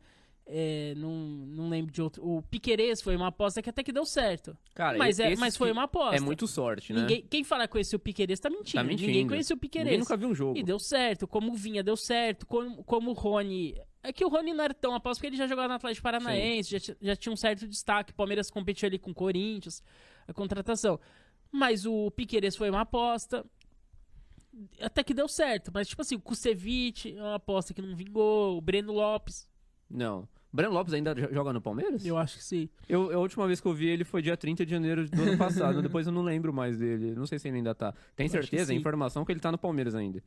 [0.53, 2.27] É, não, não lembro de outro.
[2.27, 4.57] O Piquerez foi uma aposta que até que deu certo.
[4.75, 6.17] Cara, mas, é, mas foi que- uma aposta.
[6.17, 7.03] É muito sorte, né?
[7.03, 8.73] Ninguém, quem fala conhecer o Piquerez tá mentindo.
[8.75, 9.07] Tá mentindo.
[9.07, 9.99] Ninguém conhecia o Ninguém Piquerez.
[10.01, 10.59] nunca viu um jogo.
[10.59, 11.29] E deu certo.
[11.29, 12.47] Como o Vinha deu certo.
[12.47, 13.77] Como, como o Rony.
[14.03, 16.79] É que o Rony não era tão aposta porque ele já jogava no Atlético Paranaense,
[16.79, 18.13] já, já tinha um certo destaque.
[18.13, 19.83] O Palmeiras competiu ali com o Corinthians,
[20.27, 20.99] a contratação.
[21.53, 23.45] Mas o Piqueires foi uma aposta.
[24.81, 25.71] Até que deu certo.
[25.73, 28.57] Mas, tipo assim, o Kusevich é uma aposta que não vingou.
[28.57, 29.49] O Breno Lopes,
[29.89, 30.29] Não.
[30.53, 32.05] Breno Lopes ainda jo- joga no Palmeiras?
[32.05, 32.69] eu acho que sim.
[32.89, 35.39] Eu, a última vez que eu vi ele foi dia 30 de janeiro do ano
[35.39, 35.81] passado.
[35.83, 37.15] Depois eu não lembro mais dele.
[37.15, 37.93] Não sei se ele ainda tá.
[38.17, 38.73] Tem Eu acho que certeza?
[38.73, 38.79] sim.
[38.79, 40.21] Informação que ele tá no Palmeiras ainda.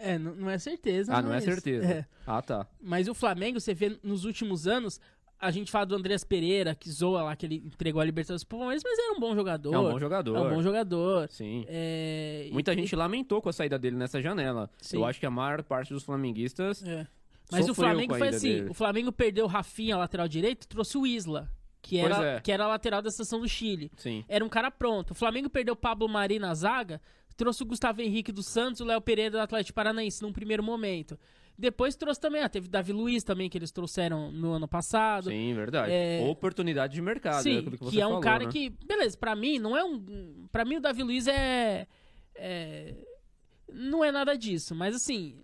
[0.00, 1.14] É, não, não é certeza.
[1.14, 1.86] Ah, não é certeza.
[1.86, 2.06] é.
[2.26, 2.66] Ah, tá.
[2.80, 5.00] Mas o Flamengo, você vê nos últimos anos,
[5.38, 8.58] a gente fala do Andreas Pereira, que zoa lá, que ele entregou a Libertadores pro
[8.58, 9.74] Palmeiras, mas era um bom jogador.
[9.74, 10.36] É um bom jogador.
[10.36, 11.28] É um bom jogador.
[11.30, 11.64] Sim.
[11.68, 14.70] É, Muita e- gente lamentou com a saída dele nessa janela.
[14.78, 14.98] Sim.
[14.98, 16.82] Eu acho que a maior parte dos flamenguistas.
[16.82, 17.06] é.
[17.52, 18.70] Mas o Flamengo foi assim: dele.
[18.70, 21.50] o Flamengo perdeu o Rafinha, lateral direito, trouxe o Isla,
[21.82, 22.40] que era, é.
[22.40, 23.90] que era lateral da seleção do Chile.
[23.96, 24.24] Sim.
[24.28, 25.10] Era um cara pronto.
[25.10, 27.00] O Flamengo perdeu o Pablo Mari na zaga,
[27.40, 31.18] trouxe o Gustavo Henrique do Santos, o Léo Pereira do Atlético Paranaense num primeiro momento.
[31.58, 35.30] Depois trouxe também, ah, teve Davi Luiz também, que eles trouxeram no ano passado.
[35.30, 35.90] Sim, verdade.
[35.90, 37.38] É- Oportunidade de mercado.
[37.38, 38.52] é Sim, aquilo que, que, é um falou, cara né?
[38.52, 41.86] que, beleza, pra mim não é um, Pra mim o Davi Luiz é,
[42.34, 42.94] é
[43.72, 45.40] não é nada disso, mas assim,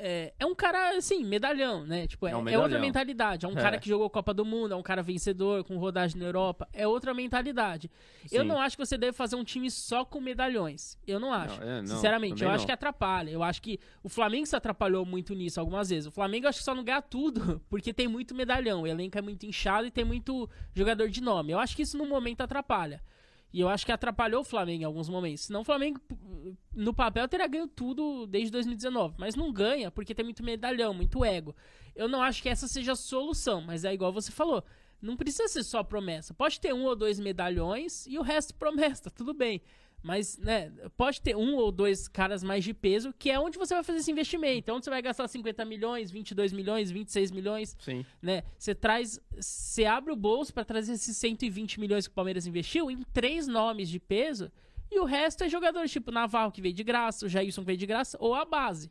[0.00, 2.06] é, é um cara, assim, medalhão, né?
[2.06, 2.80] Tipo, é, É um é outra medalhão.
[2.80, 3.44] mentalidade.
[3.46, 3.60] É um É.
[3.62, 6.68] cara que jogou Copa do Mundo, é um cara vencedor, com rodagem na Europa.
[6.72, 7.90] É outra mentalidade.
[8.30, 8.48] Eu Sim.
[8.48, 10.96] não acho que você deve fazer um time só com medalhões.
[11.06, 11.60] Eu não acho.
[11.60, 12.66] Não, é, não, Sinceramente, eu também acho não.
[12.66, 13.30] que atrapalha.
[13.30, 16.06] Eu acho que o Flamengo se atrapalhou muito nisso algumas vezes.
[16.06, 18.82] O Flamengo eu acho que só não ganha tudo porque tem muito medalhão.
[18.82, 21.52] O elenco é muito inchado e tem muito jogador de nome.
[21.52, 23.02] Eu acho que isso no momento atrapalha.
[23.52, 25.44] E eu acho que atrapalhou o Flamengo em alguns momentos.
[25.44, 26.00] Senão o Flamengo,
[26.74, 29.14] no papel, teria ganho tudo desde 2019.
[29.18, 31.54] Mas não ganha porque tem muito medalhão, muito ego.
[31.96, 34.62] Eu não acho que essa seja a solução, mas é igual você falou.
[35.00, 36.34] Não precisa ser só promessa.
[36.34, 39.62] Pode ter um ou dois medalhões e o resto promessa, tudo bem.
[40.02, 43.74] Mas, né, pode ter um ou dois caras mais de peso, que é onde você
[43.74, 44.70] vai fazer esse investimento.
[44.70, 48.06] É onde você vai gastar 50 milhões, 22 milhões, 26 milhões Sim.
[48.22, 48.44] né?
[48.56, 52.90] Você traz, você abre o bolso pra trazer esses 120 milhões que o Palmeiras investiu
[52.90, 54.50] em três nomes de peso
[54.90, 57.78] e o resto é jogadores tipo Navarro que veio de graça, o Jailson que veio
[57.78, 58.90] de graça ou a base.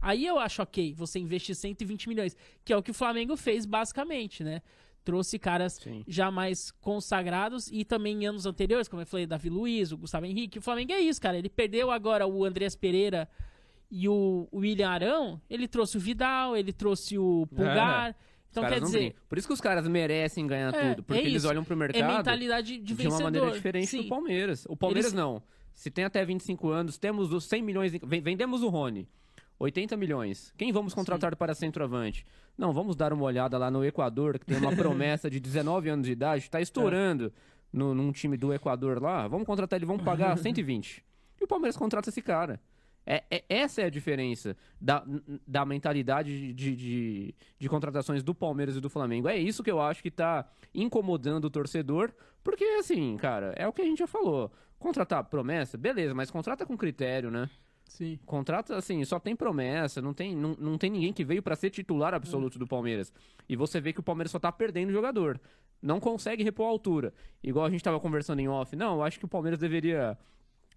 [0.00, 3.64] Aí eu acho ok você investir 120 milhões, que é o que o Flamengo fez
[3.64, 4.62] basicamente, né?
[5.08, 6.04] Trouxe caras Sim.
[6.06, 10.26] já mais consagrados e também em anos anteriores, como eu falei, Davi Luiz, o Gustavo
[10.26, 10.58] Henrique.
[10.58, 11.38] O Flamengo é isso, cara.
[11.38, 13.26] Ele perdeu agora o Andrés Pereira
[13.90, 15.40] e o William Arão.
[15.48, 18.14] Ele trouxe o Vidal, ele trouxe o Pulgar.
[18.50, 19.14] Então Os caras quer dizer.
[19.30, 21.02] Por isso que os caras merecem ganhar É, tudo.
[21.02, 24.02] Porque é eles olham pro é mercado mentalidade de de uma maneira diferente Sim.
[24.02, 24.66] do Palmeiras.
[24.68, 25.42] O Palmeiras Eles- não.
[25.72, 27.94] Se tem até 25 anos, temos os 100 milhões.
[27.94, 29.08] em- ven- Vendemos o Rony.
[29.58, 30.52] 80 milhões.
[30.56, 32.24] Quem vamos contratar para centroavante?
[32.56, 36.06] Não, vamos dar uma olhada lá no Equador, que tem uma promessa de 19 anos
[36.06, 37.32] de idade, está estourando
[37.72, 39.26] no, num time do Equador lá.
[39.26, 41.04] Vamos contratar ele, vamos pagar 120.
[41.40, 42.60] E o Palmeiras contrata esse cara.
[43.06, 45.02] É, é- essa é a diferença da,
[45.46, 49.28] da mentalidade de, de, de contratações do Palmeiras e do Flamengo.
[49.28, 52.12] É isso que eu acho que tá incomodando o torcedor,
[52.44, 54.52] porque assim, cara, é o que a gente já falou.
[54.78, 57.48] Contratar promessa, beleza, mas contrata com critério, né?
[57.88, 58.18] Sim.
[58.26, 61.70] Contrata, assim, só tem promessa, não tem, não, não tem ninguém que veio pra ser
[61.70, 63.12] titular absoluto do Palmeiras.
[63.48, 65.40] E você vê que o Palmeiras só tá perdendo jogador.
[65.80, 67.14] Não consegue repor a altura.
[67.42, 68.76] Igual a gente tava conversando em off.
[68.76, 70.18] Não, eu acho que o Palmeiras deveria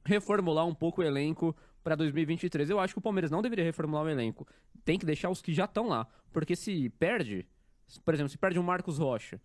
[0.06, 2.70] reformular um pouco o elenco pra 2023.
[2.70, 4.48] Eu acho que o Palmeiras não deveria reformular o elenco.
[4.86, 6.08] Tem que deixar os que já estão lá.
[6.32, 7.46] Porque se perde,
[8.06, 9.40] por exemplo, se perde um Marcos Rocha,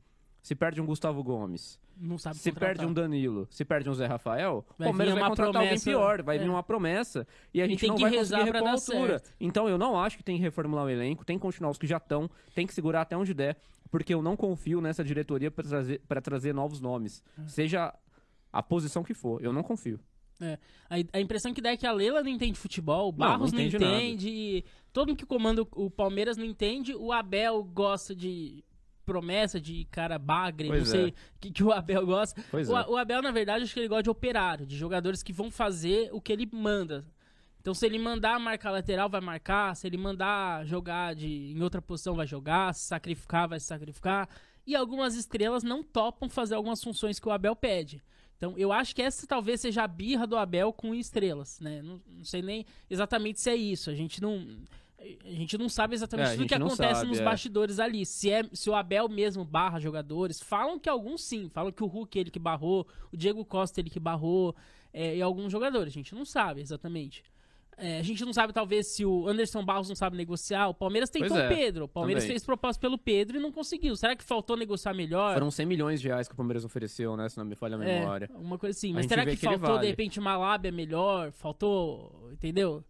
[0.47, 2.77] se perde um Gustavo Gomes, Não sabe se contratar.
[2.77, 5.91] perde um Danilo, se perde um Zé Rafael, o Palmeiras vai uma contratar alguém promessa,
[5.91, 6.39] pior, vai é.
[6.39, 9.19] vir uma promessa e a gente tem não que vai conseguir pra repor a altura.
[9.19, 9.35] certo.
[9.41, 11.87] Então eu não acho que tem que reformular o elenco, tem que continuar os que
[11.89, 13.57] já estão, tem que segurar até onde der,
[13.91, 17.49] porque eu não confio nessa diretoria para trazer, pra trazer novos nomes, É.
[17.49, 17.93] seja
[18.53, 19.99] a posição que for, eu não confio.
[20.41, 20.59] É.
[20.89, 23.59] A, a impressão que dá é que a Leila não entende futebol, o Barros não,
[23.59, 28.63] entende entende, todo mundo que comanda o, o Palmeiras não entende, o Abel gosta de
[29.07, 31.09] promessa de cara bagre, Pois não sei é.
[31.09, 32.45] o que, que o Abel gosta.
[32.53, 32.87] O, é.
[32.89, 36.11] o Abel, na verdade, acho que ele gosta de operário, de jogadores que vão fazer
[36.13, 37.07] o que ele manda.
[37.61, 39.75] Então, se ele mandar marcar lateral, vai marcar.
[39.75, 42.75] Se ele mandar jogar de, em outra posição, vai jogar.
[42.75, 44.29] Se sacrificar, vai se sacrificar.
[44.67, 48.03] E algumas estrelas não topam fazer algumas funções que o Abel pede.
[48.37, 51.81] Então, eu acho que essa talvez seja a birra do Abel com estrelas, né?
[51.83, 53.91] Não, não sei nem exatamente se é isso.
[53.91, 54.47] A gente não...
[54.99, 57.25] A gente não sabe exatamente É, tudo o que acontece sabe, nos é.
[57.25, 58.05] bastidores ali.
[58.07, 61.49] Se, é, se o Abel mesmo barra jogadores, falam que alguns sim.
[61.51, 64.55] Falam que o Hulk é ele que barrou, o Diego Costa é ele que barrou,
[64.93, 65.93] é, e alguns jogadores.
[65.93, 67.23] A gente não sabe exatamente.
[67.79, 70.69] É, a gente não sabe, talvez, se o Anderson Barros não sabe negociar.
[70.69, 71.85] O Palmeiras tentou é, o Pedro.
[71.85, 72.33] O Palmeiras também.
[72.33, 73.95] fez proposta pelo Pedro e não conseguiu.
[73.97, 75.35] Será que faltou negociar melhor?
[75.35, 77.85] Foram 100 milhões de reais que o Palmeiras ofereceu, né, se não me falha a
[77.85, 78.31] É, memória.
[78.35, 78.95] uma coisa assim.
[78.95, 79.87] Mas será que, que faltou, de vale.
[79.89, 81.31] repente, uma lábia melhor?
[81.33, 82.83] Faltou, entendeu?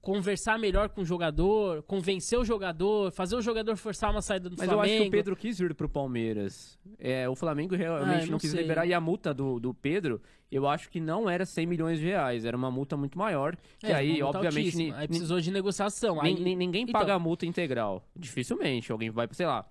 [0.00, 4.56] Conversar melhor com o jogador, convencer o jogador, fazer o jogador forçar uma saída do
[4.58, 4.94] Mas eu Flamengo.
[4.94, 6.78] acho que o Pedro quis vir pro Palmeiras.
[6.98, 8.86] É, o Flamengo realmente Ah, eu não, não quis liberar.
[8.86, 10.20] E a multa do, do Pedro,
[10.50, 12.44] eu acho que não era 100 milhões de reais.
[12.44, 13.56] Era uma multa muito maior.
[13.78, 16.20] Que É, aí, obviamente, ni- aí precisou de negociação.
[16.20, 18.04] Aí, ni- ninguém então, paga a multa integral.
[18.14, 18.90] Dificilmente.
[18.92, 19.64] Alguém vai, sei lá.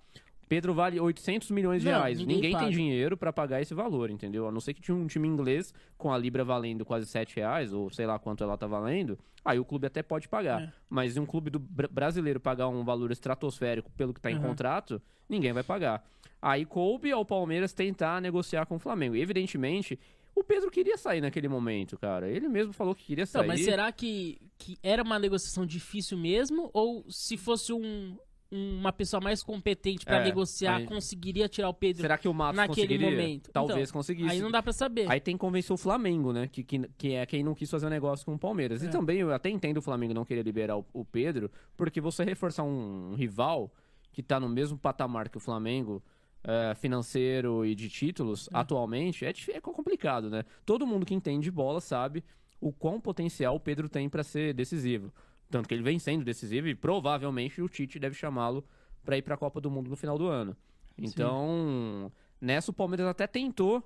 [0.48, 2.18] Pedro vale 800 milhões de Não, reais.
[2.18, 4.46] ninguém Ninguém, tem dinheiro pra pagar esse valor, entendeu?
[4.46, 7.72] A não ser que tinha um time inglês com a Libra valendo quase 7 reais,
[7.72, 9.18] ou sei lá quanto ela tá valendo.
[9.44, 10.62] Aí o clube até pode pagar.
[10.62, 10.72] É.
[10.88, 14.42] Mas um clube do br- brasileiro pagar um valor estratosférico pelo que tá em Uhum.
[14.42, 16.04] contrato, ninguém vai pagar.
[16.40, 19.16] Aí coube ao Palmeiras tentar negociar com o Flamengo.
[19.16, 19.98] E, evidentemente,
[20.34, 22.28] o Pedro queria sair naquele momento, cara.
[22.28, 23.46] Ele mesmo falou que queria sair.
[23.48, 26.70] mas será que, que era uma negociação difícil mesmo?
[26.72, 28.16] Ou se fosse um,
[28.50, 32.34] uma pessoa mais competente pra É, negociar, aí- conseguiria tirar o Pedro Será que o
[32.34, 33.50] Matos naquele momento?
[33.50, 34.30] Talvez Então, conseguisse.
[34.30, 35.10] Aí não dá pra saber.
[35.10, 36.48] Aí tem que convencer o Flamengo, né?
[36.48, 38.82] Que, que, que é quem não quis fazer um negócio com o Palmeiras.
[38.82, 38.86] É.
[38.86, 42.24] E também eu até entendo o Flamengo não querer liberar o, o Pedro, porque você
[42.24, 43.72] reforçar um, rival
[44.12, 46.02] que tá no mesmo patamar que o Flamengo,
[46.42, 50.44] é, financeiro e de títulos, atualmente, é, é complicado, né?
[50.64, 52.24] Todo mundo que entende de bola sabe
[52.60, 55.12] o quão potencial o Pedro tem pra ser decisivo.
[55.50, 58.64] Tanto que ele vem sendo decisivo e provavelmente o Tite deve chamá-lo
[59.04, 60.56] para ir para a Copa do Mundo no final do ano.
[60.98, 63.82] Então, nessa o Palmeiras até tentou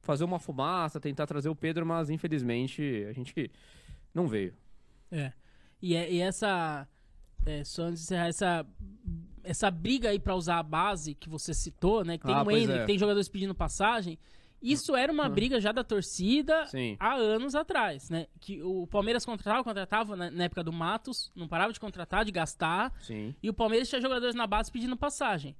[0.00, 3.50] fazer uma fumaça, tentar trazer o Pedro, mas infelizmente a gente
[4.14, 4.54] não veio.
[5.10, 5.32] É.
[5.82, 6.88] E, é- e essa.
[7.46, 8.66] É, só antes de encerrar, essa,
[9.42, 12.16] essa briga aí pra usar a base que você citou, né?
[12.16, 12.80] Que tem Ah, o Ender, é.
[12.80, 14.18] que tem jogadores pedindo passagem.
[14.72, 16.96] Isso era uma briga já da torcida Sim.
[16.98, 18.26] há anos atrás, né?
[18.40, 22.92] Que o Palmeiras contratava, contratava na, época do Matos, não parava de contratar, de gastar.
[23.02, 23.34] Sim.
[23.42, 25.54] E o Palmeiras tinha jogadores na base pedindo passagem.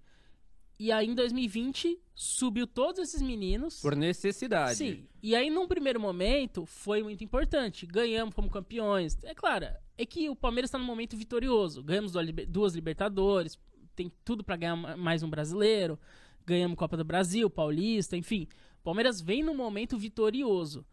[0.79, 3.81] E aí em 2020 subiu todos esses meninos.
[3.81, 4.77] Por necessidade.
[4.77, 5.07] Sim.
[5.23, 7.87] E aí, num primeiro momento, foi muito importante.
[7.87, 9.17] Ganhamos como campeões.
[9.23, 11.83] É claro, é que o Palmeiras está num momento vitorioso.
[11.83, 13.59] Ganhamos duas liber- duas Libertadores,
[13.95, 15.99] tem tudo para ganhar ma- mais um brasileiro.
[16.45, 18.49] Ganhamos Copa do Brasil, Paulista, enfim.
[18.85, 20.85] O Palmeiras vem num momento vitorioso.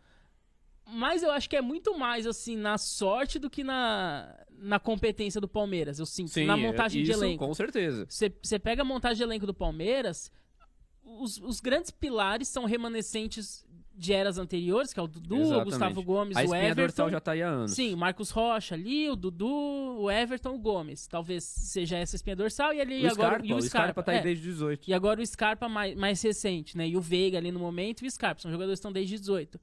[0.88, 5.42] Mas eu acho que é muito mais, assim, na sorte do que na, na competência
[5.42, 6.00] do Palmeiras.
[6.00, 7.46] Eu sinto, Sim, na montagem de isso, elenco.
[7.46, 8.06] Com certeza.
[8.08, 10.32] Você você pega a montagem de elenco do Palmeiras,
[11.04, 15.66] os, os grandes pilares são remanescentes de eras anteriores, que é o Dudu, o Exatamente.
[15.66, 16.82] Gustavo Gomes, a o espinha Everton.
[16.82, 17.72] dorsal já tá aí há anos.
[17.72, 19.46] Sim, o Marcos Rocha ali, o Dudu,
[20.00, 21.06] o Everton, o Gomes.
[21.08, 24.12] Talvez seja essa espinha dorsal e ali O agora Scarpa, e o o Scarpa tá
[24.14, 24.22] aí é.
[24.22, 24.90] desde 18.
[24.90, 26.88] E agora o Scarpa mais, mais recente, né?
[26.88, 28.42] E o Veiga ali no momento e o Scarpa.
[28.42, 29.60] São jogadores que estão desde 18.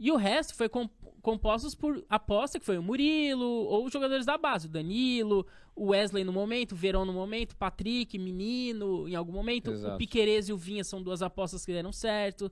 [0.00, 0.88] E o resto foi com-
[1.22, 5.86] compostos por aposta, que foi o Murilo, ou os jogadores da base, o Danilo, o
[5.88, 9.70] Wesley no momento, o Verão no momento, o Patrick, Menino, em algum momento.
[9.72, 9.94] Exato.
[9.94, 12.50] O Piquerez e o Vinha são duas apostas que deram certo.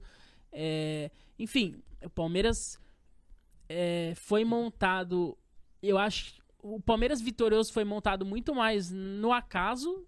[0.58, 2.80] É, enfim, o Palmeiras
[3.68, 5.36] é, foi montado.
[5.82, 10.06] Eu acho que o Palmeiras vitorioso foi montado muito mais no acaso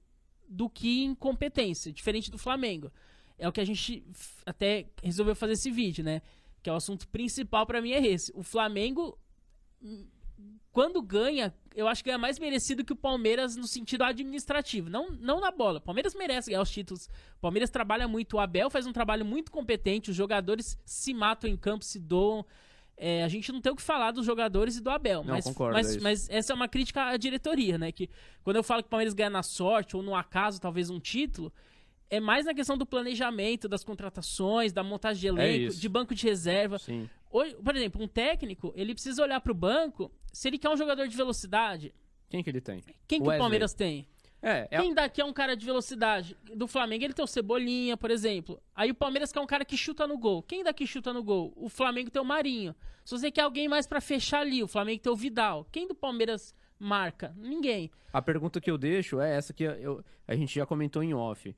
[0.49, 2.91] do que em competência, diferente do Flamengo.
[3.39, 4.03] É o que a gente
[4.47, 6.23] até resolveu fazer esse vídeo, né?
[6.63, 8.33] Que é o assunto principal pra mim é esse.
[8.35, 9.17] O Flamengo,
[10.79, 15.11] quando ganha, eu acho que ganha mais merecido que o Palmeiras no sentido administrativo, não,
[15.11, 15.79] não na bola.
[15.79, 17.07] O Palmeiras merece ganhar os títulos.
[17.37, 21.51] O Palmeiras trabalha muito, o Abel faz um trabalho muito competente, os jogadores se matam
[21.51, 22.47] em campo, se doam.
[22.97, 25.45] É, a gente não tem o que falar dos jogadores e do Abel, Não, mas,
[25.47, 27.91] concordo, mas, é mas essa é uma crítica à diretoria, né?
[27.91, 28.09] Que
[28.45, 31.53] quando eu falo que o Palmeiras ganha na sorte ou no acaso, talvez um título,
[32.11, 35.81] é mais na questão do planejamento, das contratações, da montagem de elenco, isso.
[35.81, 36.79] de banco de reserva.
[36.79, 37.09] Sim.
[37.31, 41.07] Hoje, por exemplo, um técnico, ele precisa olhar pro banco, se ele quer um jogador
[41.07, 41.95] de velocidade,
[42.29, 42.83] Quem que ele tem?
[43.07, 43.39] quem que o Wesley.
[43.39, 44.07] Palmeiras tem?
[44.41, 46.37] É, é Quem daqui é um cara de velocidade?
[46.55, 48.63] Do Flamengo ele tem o Cebolinha, por exemplo.
[48.75, 50.43] Aí o Palmeiras quer um cara que chuta no gol.
[50.45, 51.53] Quem daqui chuta no gol?
[51.57, 52.73] O Flamengo tem o Marinho.
[53.05, 55.67] Se você quer alguém mais pra fechar ali, o Flamengo tem o Vidal.
[55.73, 57.35] Quem do Palmeiras marca?
[57.37, 57.91] Ninguém.
[58.13, 61.55] A pergunta que eu deixo é essa que eu- a gente já comentou em off.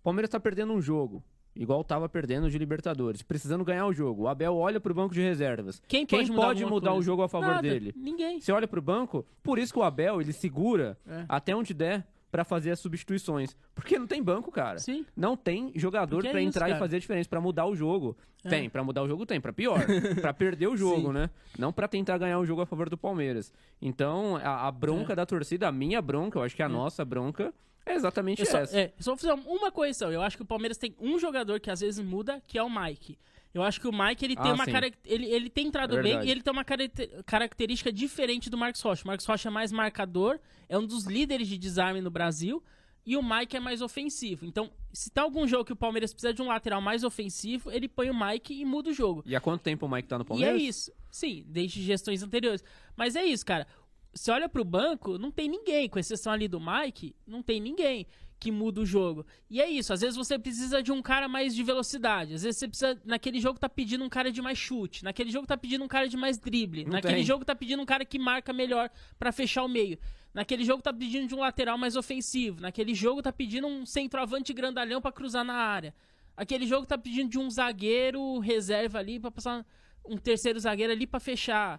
[0.00, 1.22] O Palmeiras tá perdendo um jogo,
[1.54, 4.22] igual tava perdendo de Libertadores, precisando ganhar o jogo.
[4.22, 5.80] O Abel olha pro banco de reservas.
[5.86, 7.62] Quem Quem pode mudar, pode mudar o jogo a favor Nada.
[7.62, 7.92] dele?
[7.96, 8.40] Ninguém.
[8.40, 11.24] Você olha pro banco, por isso que o Abel, ele segura É.
[11.28, 13.56] até onde der pra fazer as substituições.
[13.74, 14.78] Porque não tem banco, cara.
[14.78, 15.04] Sim.
[15.16, 16.78] Não tem jogador é pra isso, entrar e cara.
[16.78, 18.16] fazer a diferença, pra mudar o jogo.
[18.44, 18.48] É.
[18.48, 19.80] Tem, pra mudar o jogo tem, pra pior.
[20.20, 21.12] pra perder o jogo, Sim.
[21.14, 21.30] né?
[21.58, 23.52] Não pra tentar ganhar o jogo a favor do Palmeiras.
[23.82, 25.16] Então, a, a bronca É.
[25.16, 27.52] da torcida, a minha bronca, eu acho que a nossa bronca
[27.84, 28.78] é exatamente Eu só, essa.
[28.78, 30.10] é, eu só vou fazer uma correção.
[30.12, 32.70] Eu acho que o Palmeiras tem um jogador que às vezes muda, que é o
[32.70, 33.18] Mike.
[33.52, 34.70] Eu acho que o Mike ele tem Ah, uma sim.
[34.72, 38.56] carac- ele, ele tem entrado É bem e ele tem uma caracte- característica diferente do
[38.56, 39.02] Marcos Rocha.
[39.04, 42.62] O Marcos Rocha é mais marcador, é um dos líderes de desarme no Brasil.
[43.04, 44.44] E o Mike é mais ofensivo.
[44.44, 47.88] Então, se tem algum jogo que o Palmeiras precisa de um lateral mais ofensivo, ele
[47.88, 49.22] põe o Mike e muda o jogo.
[49.26, 50.62] E há quanto tempo o Mike tá no E é Palmeiras?
[50.62, 50.92] isso.
[51.10, 52.62] Sim, desde gestões anteriores.
[52.94, 53.66] Mas é isso, cara.
[54.12, 58.06] Você olha pro banco, não tem ninguém, com exceção ali do Mike, não tem ninguém
[58.40, 59.24] que muda o jogo.
[59.50, 62.58] E é isso, às vezes você precisa de um cara mais de velocidade, às vezes
[62.58, 65.84] você precisa, naquele jogo tá pedindo um cara de mais chute, naquele jogo tá pedindo
[65.84, 67.24] um cara de mais drible, Não naquele tem.
[67.24, 69.98] jogo tá pedindo um cara que marca melhor pra fechar o meio.
[70.32, 74.52] Naquele jogo tá pedindo de um lateral mais ofensivo, naquele jogo tá pedindo um centroavante
[74.54, 75.94] grandalhão pra cruzar na área.
[76.36, 79.66] Aquele jogo tá pedindo de um zagueiro reserva ali pra passar
[80.06, 81.78] um terceiro zagueiro ali pra fechar.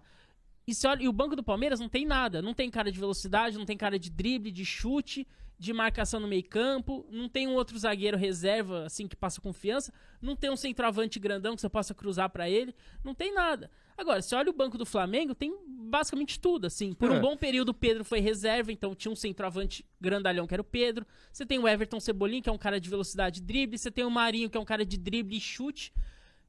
[0.68, 2.42] E, você olha- e o banco do Palmeiras não tem nada.
[2.42, 6.28] Não tem cara de velocidade, não tem cara de drible, de chute, de marcação no
[6.28, 7.06] meio campo.
[7.12, 9.94] Não tem um outro zagueiro reserva, assim, que passa confiança.
[10.22, 12.74] Não tem um centroavante grandão que você possa cruzar pra ele.
[13.04, 13.70] Não tem nada.
[13.98, 16.94] Agora, você olha o banco do Flamengo, tem basicamente tudo, assim.
[16.94, 17.14] Por É.
[17.16, 20.66] um bom período, o Pedro foi reserva, então tinha um centroavante grandalhão, que era o
[20.66, 21.06] Pedro.
[21.32, 23.78] Você tem o Everton Cebolinha, que é um cara de velocidade e drible.
[23.78, 25.92] Você tem o Marinho, que é um cara de drible e chute.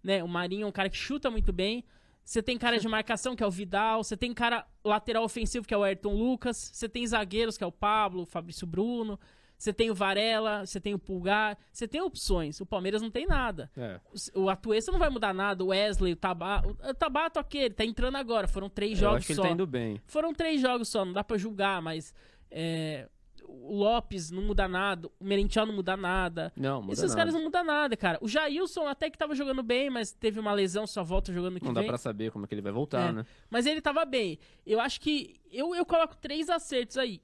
[0.02, 0.22] Né?
[0.22, 1.84] O Marinho é um cara que chuta muito bem.
[2.24, 4.02] Você tem cara de marcação, que é o Vidal.
[4.04, 6.56] Você tem cara lateral ofensivo, que é o Ayrton Lucas.
[6.72, 9.18] Você tem zagueiros, que é o Pablo, o Fabrício Bruno.
[9.58, 12.60] Você tem o Varela, você tem o Pulgar, você tem opções.
[12.60, 13.70] O Palmeiras não tem nada.
[13.76, 14.00] É.
[14.34, 15.62] O, o Atuesta não vai mudar nada.
[15.62, 16.76] O Wesley, o Tabato.
[16.82, 18.48] O Tabato, ok, ele tá entrando agora.
[18.48, 19.42] Foram três Eu jogos acho que só.
[19.42, 20.00] ele tá indo bem.
[20.06, 22.12] Foram três jogos só, não dá pra julgar, mas.
[22.50, 23.08] é,
[23.46, 26.52] o Lopes não muda nada, o Merentiel não muda nada.
[26.56, 27.16] Não, muda Esses nada.
[27.16, 28.18] caras não mudam nada, cara.
[28.20, 31.66] O Jailson até que tava jogando bem, mas teve uma lesão, só volta jogando que
[31.66, 31.88] Não dá vem.
[31.88, 33.12] pra saber como é que ele vai voltar, É.
[33.12, 33.26] né?
[33.50, 34.38] Mas ele tava bem.
[34.66, 35.36] Eu acho que.
[35.50, 37.20] Eu, eu coloco três acertos aí.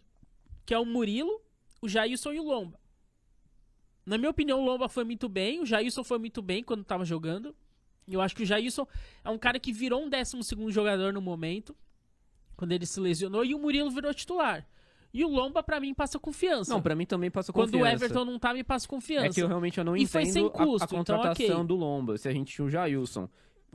[0.66, 1.40] Que é o Murilo,
[1.80, 2.78] o Jailson e o Lomba.
[4.04, 5.60] Na minha opinião, o Lomba foi muito bem.
[5.60, 7.54] O Jailson foi muito bem quando tava jogando.
[8.06, 8.86] Eu acho que o Jailson
[9.22, 11.76] é um cara que virou um 12 jogador no momento.
[12.56, 13.44] Quando ele se lesionou.
[13.44, 14.66] E o Murilo virou titular.
[15.12, 16.72] E o Lomba, pra mim, passa confiança.
[16.72, 17.90] Não, pra mim também passa Quando confiança.
[17.92, 19.26] o Everton não tá, me passa confiança.
[19.26, 21.56] É que eu realmente eu não E foi entendo sem a- custo, a, então, contratação
[21.56, 21.64] ok.
[21.66, 23.28] do Lomba, se a gente tinha o Jailson.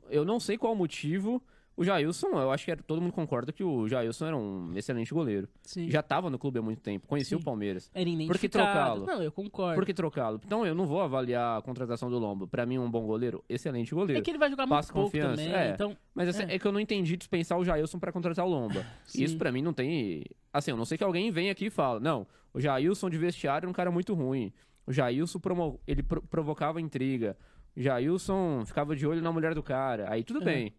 [0.10, 1.41] Eu não sei qual o motivo.
[1.76, 5.12] O Jailson, eu acho que era- todo mundo concorda que o Jailson era um excelente
[5.12, 5.48] goleiro.
[5.64, 5.90] Sim.
[5.90, 7.42] Já tava no clube há muito tempo, conhecia Sim.
[7.42, 7.90] o Palmeiras.
[7.96, 9.06] Era Por que trocá-lo?
[9.08, 9.76] Não, eu concordo.
[9.76, 10.40] Por que trocá-lo?
[10.46, 12.46] Então eu não vou avaliar a contratação do Lomba.
[12.46, 14.20] Pra mim, um bom goleiro, excelente goleiro.
[14.20, 15.54] É que ele vai jogar Passa muito pouco confiança, também.
[15.70, 15.72] é.
[15.72, 16.56] Então, Mas assim, É.
[16.56, 16.60] é.
[16.60, 18.86] que eu não entendi dispensar o Jailson pra contratar o Lomba.
[19.16, 20.24] Isso pra mim não tem.
[20.54, 23.66] Assim, eu não sei que alguém venha aqui e fala, não, o Jailson de vestiário
[23.66, 24.54] era um cara muito ruim.
[24.86, 25.80] O Jailson promo...
[25.88, 27.36] ele pro- provocava intriga.
[27.76, 30.06] O Jailson ficava de olho na mulher do cara.
[30.12, 30.46] Aí tudo É.
[30.46, 30.74] bem.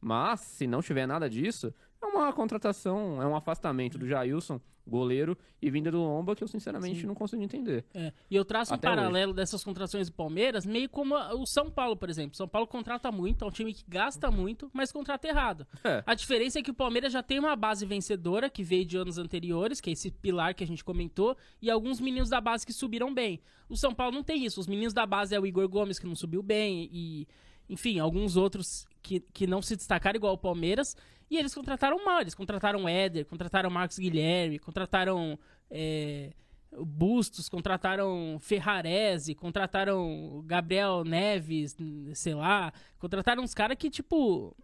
[0.00, 5.36] Mas, se não tiver nada disso, é uma contratação, é um afastamento do Jailson, goleiro,
[5.60, 7.84] e vinda do Lomba que eu sinceramente não consigo entender.
[7.92, 11.70] É, E eu traço um Até paralelo dessas contratações do Palmeiras, meio como o São
[11.70, 12.36] Paulo, por exemplo.
[12.36, 15.66] São Paulo contrata muito, é um time que gasta muito, mas contrata errado.
[15.84, 16.02] É.
[16.06, 19.18] A diferença é que o Palmeiras já tem uma base vencedora, que veio de anos
[19.18, 22.72] anteriores, que é esse pilar que a gente comentou, e alguns meninos da base que
[22.72, 23.40] subiram bem.
[23.68, 24.58] O São Paulo não tem isso.
[24.58, 27.28] Os meninos da base é o Igor Gomes, que não subiu bem, e,
[27.68, 30.96] enfim, alguns outros que, que não se destacaram igual o Palmeiras.
[31.30, 32.20] E eles contrataram mal.
[32.20, 35.38] Eles contrataram o Éder, contrataram o Marcos Guilherme, contrataram.
[35.70, 36.32] é,
[36.70, 41.74] Bustos, contrataram Ferrarese, contrataram Gabriel Neves,
[42.14, 42.72] sei lá.
[42.98, 44.54] Contrataram uns caras que, tipo.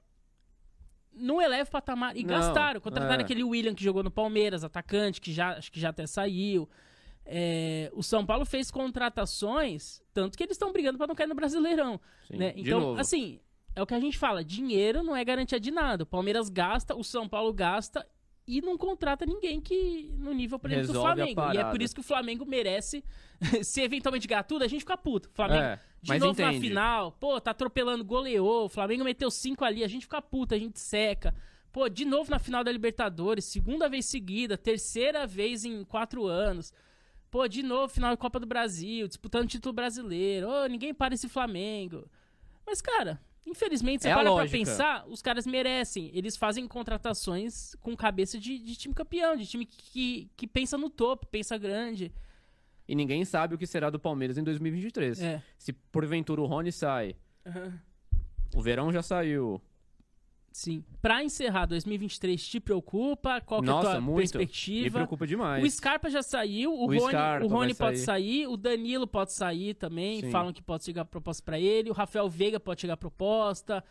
[1.13, 2.17] Não eleva o patamar.
[2.17, 2.81] E Não, gastaram.
[2.81, 3.25] Contrataram é.
[3.25, 6.69] aquele William que jogou no Palmeiras, atacante, que já, acho que já até saiu.
[7.27, 11.35] É, o São Paulo fez contratações, tanto que eles estão brigando para não cair no
[11.35, 12.01] Brasileirão.
[12.27, 12.53] Sim, né?
[12.57, 13.41] Então, assim,
[13.75, 16.05] é o que a gente fala: dinheiro não é garantia de nada.
[16.05, 18.07] O Palmeiras gasta, o São Paulo gasta
[18.47, 21.41] e não contrata ninguém que no nível, por exemplo, do Flamengo.
[21.53, 23.03] E é por isso que o Flamengo merece.
[23.65, 25.29] se eventualmente ganhar tudo, a gente fica puto.
[25.29, 26.69] O Flamengo, É, de novo na entende.
[26.69, 28.67] final, pô, tá atropelando, goleou.
[28.67, 31.35] O Flamengo meteu cinco ali, a gente fica puto, a gente seca.
[31.73, 36.73] Pô, de novo na final da Libertadores, segunda vez seguida, terceira vez em quatro anos.
[37.35, 40.49] Pô, de novo final da Copa do Brasil, disputando título brasileiro.
[40.49, 42.09] Ô, ninguém para esse Flamengo.
[42.65, 46.13] Mas, cara, infelizmente, você É para pra pensar, os caras merecem.
[46.15, 50.89] Eles fazem contratações com cabeça de, de time campeão, de time que, que pensa no
[50.89, 52.13] topo, pensa grande.
[52.87, 55.21] E ninguém sabe o que será do Palmeiras em 2023.
[55.21, 55.43] É.
[55.59, 57.17] Se porventura o Rony sai,
[58.55, 59.61] o Verão já saiu.
[60.55, 60.85] Sim.
[61.03, 63.41] Pra encerrar 2023, te preocupa?
[63.41, 64.19] Qual que é a Nossa, tua muito.
[64.19, 64.99] Me perspectiva?
[64.99, 65.65] preocupa demais.
[65.65, 68.45] O Scarpa já saiu, o, O Rony, Scarpa o Rony pode sair.
[68.45, 70.31] sair, o Danilo pode sair também, Sim.
[70.31, 73.83] falam que pode chegar proposta pra ele, o Rafael Veiga pode chegar proposta,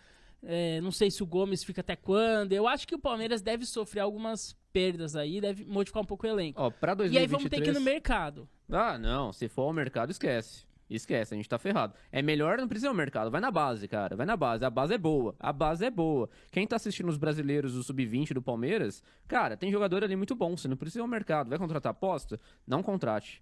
[0.42, 2.54] é, não sei se o Gomes fica até quando.
[2.54, 6.30] Eu acho que o Palmeiras deve sofrer algumas perdas aí, deve modificar um pouco o
[6.30, 6.62] elenco.
[6.62, 7.22] Ó, pra e 2023...
[7.22, 8.48] aí vamos ter que ir no mercado.
[8.72, 9.34] Ah, não.
[9.34, 10.66] Se for ao mercado, esquece.
[10.96, 11.94] Esquece, a gente tá ferrado.
[12.12, 13.32] É melhor não precisa ir ao mercado.
[13.32, 14.16] Vai na base, cara.
[14.16, 14.64] Vai na base.
[14.64, 15.36] A base é boa.
[15.40, 16.30] A base é boa.
[16.52, 20.56] Quem tá assistindo os brasileiros do Sub-20 do Palmeiras, cara, tem jogador ali muito bom.
[20.56, 21.50] Você não precisa ir ao mercado.
[21.50, 22.40] Vai contratar aposta?
[22.68, 23.42] Não contrate.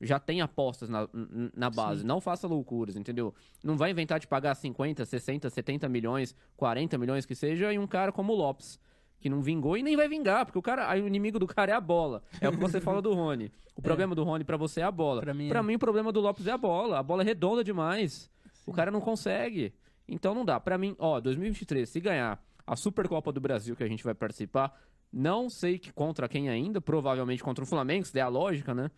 [0.00, 1.08] Já tem apostas na,
[1.56, 2.04] na base.
[2.04, 3.34] Não faça loucuras, entendeu?
[3.64, 7.86] Não vai inventar de pagar 50, 60, 70 milhões, 40 milhões que seja em um
[7.86, 8.78] cara como o Lopes.
[9.20, 11.72] Que não vingou e nem vai vingar, porque o cara, aí o inimigo do cara
[11.72, 12.22] é a bola.
[12.40, 13.50] É o que você fala do Rony.
[13.74, 15.20] O problema do Rony pra você é a bola.
[15.20, 15.48] Pra mim é.
[15.48, 16.98] Pra mim, o problema do Lopes é a bola.
[16.98, 18.30] A bola é redonda demais.
[18.66, 19.72] O cara não consegue.
[20.06, 20.58] Então não dá.
[20.60, 24.78] Pra mim, ó, 2023, se ganhar a Supercopa do Brasil que a gente vai participar,
[25.12, 28.90] não sei que contra quem ainda, provavelmente contra o Flamengo, se der a lógica, né?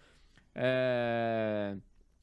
[0.55, 1.77] É,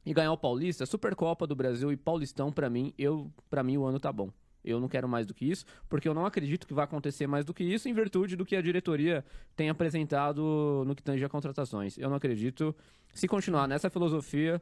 [0.05, 3.85] E ganhar o Paulista, Supercopa do Brasil e Paulistão, pra mim, eu, para mim o
[3.85, 4.29] ano tá bom.
[4.69, 7.45] Eu não quero mais do que isso, porque eu não acredito que vai acontecer mais
[7.45, 9.23] do que isso, em virtude do que a diretoria
[9.55, 11.97] tem apresentado no que tange a contratações.
[11.97, 12.75] Eu não acredito.
[13.13, 14.61] Se continuar nessa filosofia,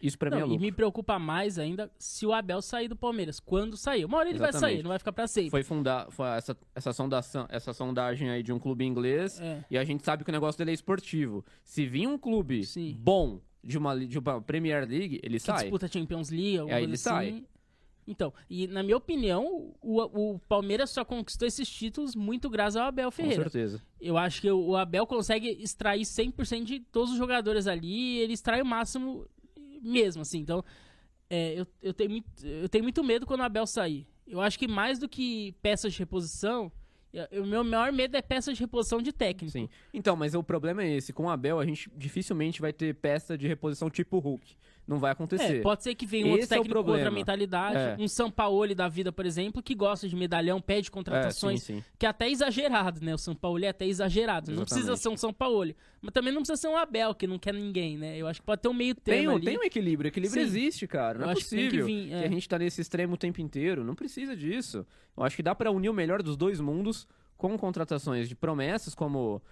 [0.00, 2.96] isso pra mim é Não, e me preocupa mais ainda se o Abel sair do
[2.96, 3.40] Palmeiras.
[3.40, 4.04] Quando sair?
[4.04, 4.74] Uma hora ele vai Exatamente.
[4.76, 5.50] sair, não vai ficar pra sempre.
[5.50, 9.64] Foi fundar foi essa, essa, sondação, essa sondagem aí de um clube inglês, É.
[9.70, 11.44] e a gente sabe que o negócio dele é esportivo.
[11.64, 12.94] Se vir um clube Sim.
[12.98, 15.62] bom de uma, de uma Premier League, ele que sai.
[15.62, 17.44] disputa Champions League, alguma Aí coisa ele sai.
[18.06, 20.00] Então, e na minha opinião, o,
[20.34, 23.42] o Palmeiras só conquistou esses títulos muito graças ao Abel Com Ferreira.
[23.42, 23.82] certeza.
[24.00, 28.62] Eu acho que o Abel consegue extrair 100% de todos os jogadores ali, ele extrai
[28.62, 29.26] o máximo
[29.82, 30.38] mesmo, assim.
[30.38, 30.64] Então,
[31.28, 34.06] é, eu, eu, tenho muito, eu tenho muito medo quando o Abel sair.
[34.26, 36.70] Eu acho que mais do que peças de reposição,
[37.12, 39.52] eu- o meu maior medo é peças de reposição de técnico.
[39.52, 39.68] Sim.
[39.92, 41.12] Então, mas o problema é esse.
[41.12, 44.56] Com o Abel, a gente dificilmente vai ter peça de reposição tipo Hulk.
[44.86, 45.58] Não vai acontecer.
[45.58, 47.76] É, pode ser que venha um outro Esse é técnico com outra mentalidade.
[47.76, 47.96] É.
[47.98, 51.62] Um Sampaoli da vida, por exemplo, que gosta de medalhão, pede É, contratações.
[51.64, 51.84] sim, sim.
[51.98, 53.12] Que é até exagerado, né?
[53.12, 54.52] O São Paulo é até exagerado.
[54.52, 55.02] Não precisa Exatamente.
[55.02, 55.74] ser um São Paulo.
[56.00, 58.16] Mas também não precisa ser um Abel, que não quer ninguém, né?
[58.16, 59.44] Eu acho que pode ter um meio Tem, termo um- ali.
[59.46, 60.06] tem um equilíbrio.
[60.08, 60.46] Equilíbrio Sim.
[60.48, 61.18] existe, cara.
[61.18, 62.24] Não Eu é acho que tem que possível vir, é.
[62.24, 63.82] a gente tá nesse extremo o tempo inteiro.
[63.82, 64.86] Não precisa disso.
[65.16, 68.94] Eu acho que dá pra unir o melhor dos dois mundos com contratações de promessas
[68.94, 69.42] como...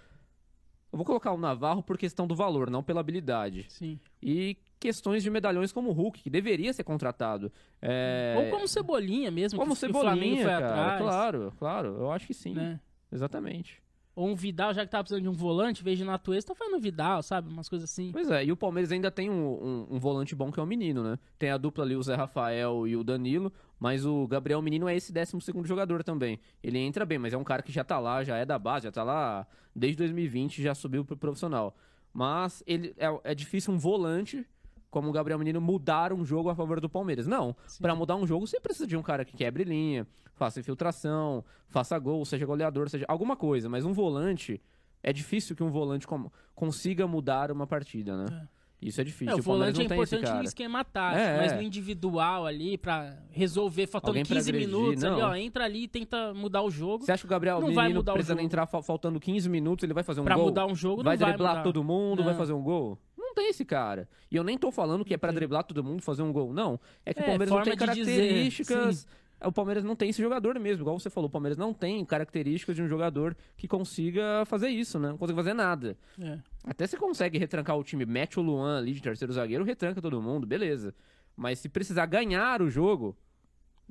[0.93, 3.67] Eu vou colocar o Navarro por questão do valor, não pela habilidade.
[3.69, 3.99] Sim.
[4.23, 7.51] E questões de medalhões como o Hulk, que deveria ser contratado.
[7.81, 10.67] É, Ou como Cebolinha mesmo, como que, Cebolinha, foi cara.
[10.69, 11.01] atrás.
[11.01, 11.89] Claro, claro.
[11.99, 12.55] Eu acho que sim.
[12.55, 12.81] Né?
[13.11, 13.83] Exatamente.
[14.17, 16.79] Ou um Vidal, já que tava precisando de um volante, em vez de tá fazendo
[16.79, 17.49] Vidal, sabe?
[17.49, 18.13] Umas coisas assim.
[18.13, 20.67] Pois é, e o Palmeiras ainda tem um, um- um volante bom que é o
[20.67, 21.19] Menino, né?
[21.37, 24.95] Tem a dupla ali, o Zé Rafael e o Danilo, mas o Gabriel Menino é
[24.95, 26.39] esse 12 segundo jogador também.
[26.63, 28.85] Ele entra bem, mas é um cara que já tá lá, já é da base,
[28.85, 29.45] já tá lá
[29.75, 31.75] desde 2020, já subiu pro profissional.
[32.13, 34.47] Mas ele é, é difícil um volante
[34.95, 37.27] como o Gabriel Menino mudar um jogo a favor do Palmeiras.
[37.27, 37.55] Não.
[37.83, 41.99] Pra mudar um jogo você precisa de um cara que quebre linha, faça infiltração, faça
[41.99, 44.63] gol, seja goleador, seja alguma coisa, mas um volante
[45.03, 46.07] é difícil que um volante
[46.55, 48.47] consiga mudar uma partida, né?
[48.81, 49.35] Isso é difícil.
[49.35, 51.57] É, o Palmeiras volante é importante no esquema tático, É, mas é.
[51.57, 55.29] no individual ali, pra resolver, faltando Alguém pra 15 agredir, minutos ali, não.
[55.31, 57.03] ó, entra ali e tenta mudar o jogo.
[57.05, 58.45] Você acha que o Gabriel Não vai Menino mudar o precisa jogo.
[58.45, 60.45] entrar fa- faltando 15 minutos, ele vai fazer um Pra gol?
[60.47, 61.63] mudar um jogo, vai não vai driblar mudar.
[61.63, 62.39] todo mundo, vai Não.
[62.39, 62.99] fazer um gol?
[63.35, 64.09] Não tem esse cara.
[64.31, 66.53] E eu nem tô falando que é pra driblar todo mundo, fazer um gol.
[66.53, 66.79] Não.
[67.05, 69.07] É que É, o Palmeiras não tem de dizer, características.
[69.45, 71.27] O Palmeiras não tem esse jogador mesmo, igual você falou.
[71.29, 75.09] O Palmeiras não tem características de um jogador que consiga fazer isso, né?
[75.09, 75.99] Não consegue fazer nada.
[76.19, 76.39] É.
[76.63, 80.23] Até você consegue retrancar o time, mete o Luan ali de terceiro zagueiro, retranca todo
[80.23, 80.95] mundo, beleza.
[81.37, 83.17] Mas se precisar ganhar o jogo,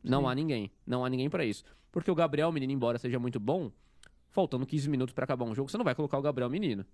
[0.01, 0.27] não Sim.
[0.27, 0.71] há ninguém.
[0.87, 1.65] Não há ninguém pra isso.
[1.91, 3.69] Porque o Gabriel Menino, embora seja muito bom,
[4.29, 6.85] faltando 15 minutos pra acabar um jogo, você não vai colocar o Gabriel Menino.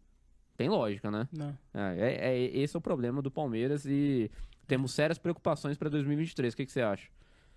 [0.59, 1.25] Tem lógica, né?
[1.31, 1.57] Não.
[1.73, 4.29] É, é- é- esse é o problema do Palmeiras e
[4.67, 6.53] temos sérias preocupações pra 2023.
[6.53, 7.07] O que, que você acha?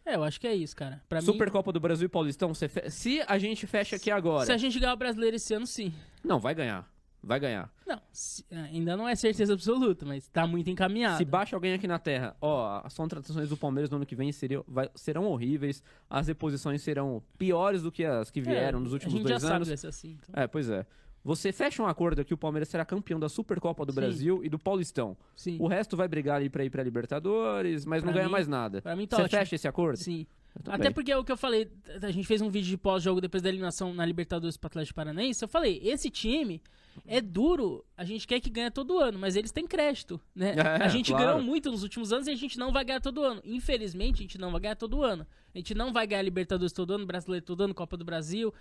[0.06, 1.02] É, eu acho que é isso, cara.
[1.08, 4.46] Pra Supercopa do Brasil e Paulistão, fe- se a gente fecha aqui mim, agora.
[4.46, 5.92] se a gente ganhar o brasileiro esse ano, sim.
[6.22, 6.88] Não, vai ganhar.
[7.20, 7.72] Vai ganhar.
[7.84, 11.18] Não, se- ainda não é certeza absoluta, mas tá muito encaminhado.
[11.18, 14.30] Se baixa alguém aqui na Terra, ó, as contratações do Palmeiras no ano que vem
[14.30, 18.92] seriam, vai- serão horríveis, as reposições serão piores do que as que vieram É, nos
[18.92, 19.66] últimos A gente dois já anos.
[19.68, 20.18] sabe assim.
[20.22, 20.40] então.
[20.40, 20.86] É, pois é.
[21.24, 24.00] Você fecha um acordo que o Palmeiras será campeão da Supercopa do Sim.
[24.00, 25.16] Brasil e do Paulistão.
[25.36, 25.56] Sim.
[25.60, 28.48] O resto vai brigar ali pra ir pra Libertadores, mas não Pra ganha mim- mais
[28.48, 28.82] nada.
[28.82, 29.38] Pra mim tá Você ótimo.
[29.38, 29.98] fecha esse acordo?
[29.98, 30.26] Sim.
[30.66, 31.70] Até porque é o que eu falei,
[32.02, 35.42] a gente fez um vídeo de pós-jogo depois da eliminação na Libertadores pro Atlético Paranaense.
[35.42, 36.60] Eu falei, esse time
[37.06, 40.52] é duro, a gente quer que ganhe todo ano, mas eles têm crédito, né?
[40.82, 41.24] É, a gente claro.
[41.26, 43.40] ganhou muito nos últimos anos e a gente não vai ganhar todo ano.
[43.44, 45.26] Infelizmente, a gente não vai ganhar todo ano.
[45.54, 48.52] A gente não vai ganhar Libertadores todo ano, Brasileiro todo ano, Copa do Brasil.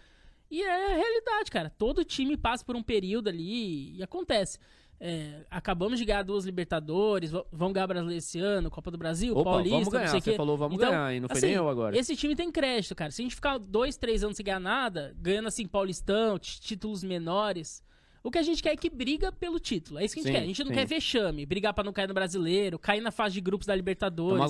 [0.52, 1.70] E é a realidade, cara.
[1.70, 4.60] Todo time passa por um período ali e acontece.
[5.04, 9.50] É, acabamos de ganhar duas Libertadores, vamos ganhar Brasileiro esse ano, Copa do Brasil, Opa,
[9.50, 10.08] Paulista, vamos ganhar.
[10.10, 10.36] Você quê.
[10.38, 11.98] falou vamos Então, ganhar, e não foi assim, nem eu agora.
[11.98, 13.10] Esse time tem crédito, cara.
[13.10, 17.04] Se a gente ficar dois, três anos sem ganhar nada, ganhando assim Paulistão, tí- títulos
[17.04, 17.82] menores,
[18.24, 19.98] o que a gente quer é que briga pelo título.
[19.98, 20.44] É isso que a gente Sim, quer.
[20.44, 20.76] A gente não sim.
[20.76, 24.46] quer vexame, brigar pra não cair no brasileiro, cair na fase de grupos da Libertadores,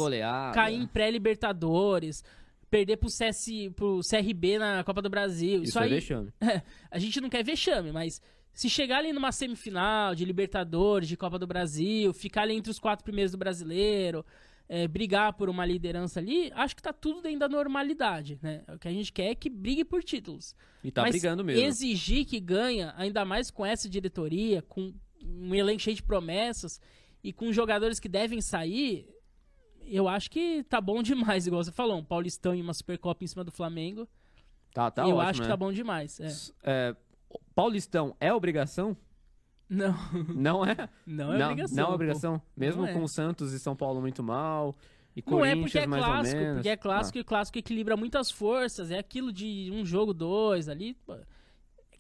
[0.54, 2.26] cair em pré-Libertadores,
[2.72, 5.62] perder pro, CS, pro CRB na Copa do Brasil.
[5.62, 6.34] Isso, Isso é aí, vexame.
[6.90, 8.22] a gente não quer vexame, mas
[8.54, 12.80] se chegar ali numa semifinal de Libertadores, de Copa do Brasil, ficar ali entre os
[12.80, 14.26] quatro primeiros do brasileiro,
[14.70, 18.64] é, brigar por uma liderança ali, acho que tá tudo dentro da normalidade, né?
[18.70, 20.56] O que a gente quer é que brigue por títulos.
[20.82, 21.62] E tá mas brigando mesmo.
[21.62, 26.80] exigir que ganha, ainda mais com essa diretoria, com um elenco cheio de promessas
[27.22, 29.08] e com jogadores que devem sair,
[29.96, 33.28] eu acho que tá bom demais, igual você falou, um Paulistão e uma Supercopa em
[33.28, 34.08] cima do Flamengo.
[34.74, 35.52] Tá, tá eu ótimo, acho que né?
[35.52, 36.20] tá bom demais.
[36.20, 36.28] É.
[36.64, 36.96] É,
[37.54, 38.96] Paulistão é obrigação?
[39.70, 39.96] Não,
[40.36, 40.90] Não é?
[41.06, 41.76] não é não, obrigação.
[41.78, 41.94] Não é pô.
[41.94, 42.42] obrigação.
[42.58, 42.94] Mesmo Não é.
[42.94, 44.76] com Santos e São Paulo muito mal.
[45.16, 48.92] E Não é porque é clássico, porque é clássico e o clássico equilibra muitas forças.
[48.92, 50.94] É aquilo de um jogo, dois ali.
[51.06, 51.20] pô, Ah,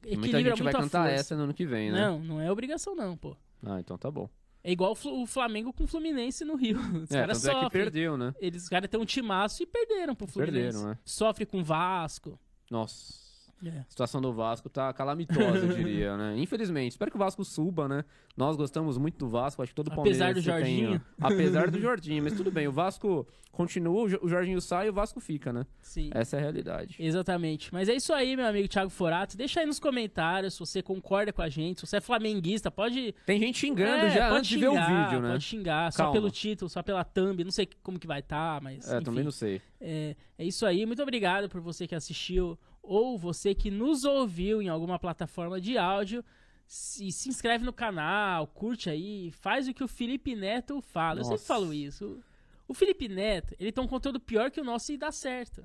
[0.03, 1.15] Equilibra muita gente vai cantar força.
[1.21, 1.99] essa no ano que vem, né?
[2.01, 3.35] Não, não é obrigação, não, pô.
[3.65, 4.29] Ah, então tá bom.
[4.63, 6.77] É igual o Flamengo com o Fluminense no Rio.
[7.03, 7.83] Os é, caras tanto é que sofrem.
[7.83, 8.33] perdeu, né?
[8.39, 10.77] Eles, os caras têm um timaço e perderam pro Fluminense.
[10.77, 10.97] Perderam, né?
[11.03, 12.39] Sofre com o Vasco.
[12.69, 13.20] Nossa.
[13.63, 13.79] É.
[13.79, 16.35] A situação do Vasco tá calamitosa, eu diria, né?
[16.37, 16.91] Infelizmente.
[16.91, 18.03] Espero que o Vasco suba, né?
[18.35, 21.01] Nós gostamos muito do Vasco, acho que todo Apesar do tem, Jorginho.
[21.21, 22.67] ó, apesar do Jorginho, mas tudo bem.
[22.67, 25.65] O Vasco continua, o Jo- o Jorginho sai e o Vasco fica, né?
[25.81, 26.09] Sim.
[26.13, 26.95] Essa é a realidade.
[26.97, 27.71] Exatamente.
[27.73, 29.35] Mas é isso aí, meu amigo Thiago Forato.
[29.37, 31.81] Deixa aí nos comentários se você concorda com a gente.
[31.81, 33.13] Se você é flamenguista, pode.
[33.25, 35.31] Tem gente xingando É, já antes de ver o xingar, vídeo, né?
[35.31, 36.13] Pode xingar, só Calma.
[36.13, 37.43] pelo título, só pela thumb.
[37.43, 38.87] Não sei como que vai estar, mas.
[38.89, 39.03] É, enfim.
[39.03, 39.61] também não sei.
[39.81, 40.85] É, é isso aí.
[40.85, 45.77] Muito obrigado por você que assistiu ou você que nos ouviu em alguma plataforma de
[45.77, 46.23] áudio.
[46.65, 51.19] Se, se inscreve no canal, curte aí, faz o que o Felipe Neto fala.
[51.19, 51.45] Eu sempre Nossa.
[51.53, 52.23] falo isso.
[52.65, 55.61] O Felipe Neto, ele tem um conteúdo pior que o nosso e dá certo.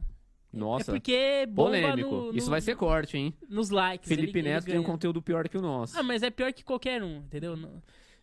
[0.53, 2.11] Nossa, é porque polêmico.
[2.11, 3.33] no- no- Isso vai ser corte, hein?
[3.49, 4.09] nos likes.
[4.09, 5.97] Felipe ele- ele Neto tem um conteúdo pior que o nosso.
[5.97, 7.57] Ah, mas é pior que qualquer um, entendeu?
[7.57, 7.83] Não, não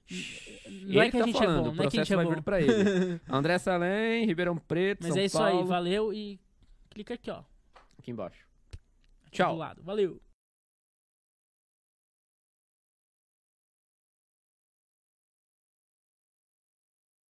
[0.09, 1.95] Ele é que a tá gente falando, é o bom, não é que a processo
[2.05, 2.31] gente é vai bom.
[2.31, 3.21] vir pra ele.
[3.29, 5.59] André Salem, Ribeirão Preto, Mas São é isso Paulo.
[5.61, 6.37] aí, valeu e
[6.89, 7.43] clica aqui, ó.
[7.97, 8.42] Aqui embaixo.
[9.33, 9.57] Tchau.
[9.83, 10.21] Valeu.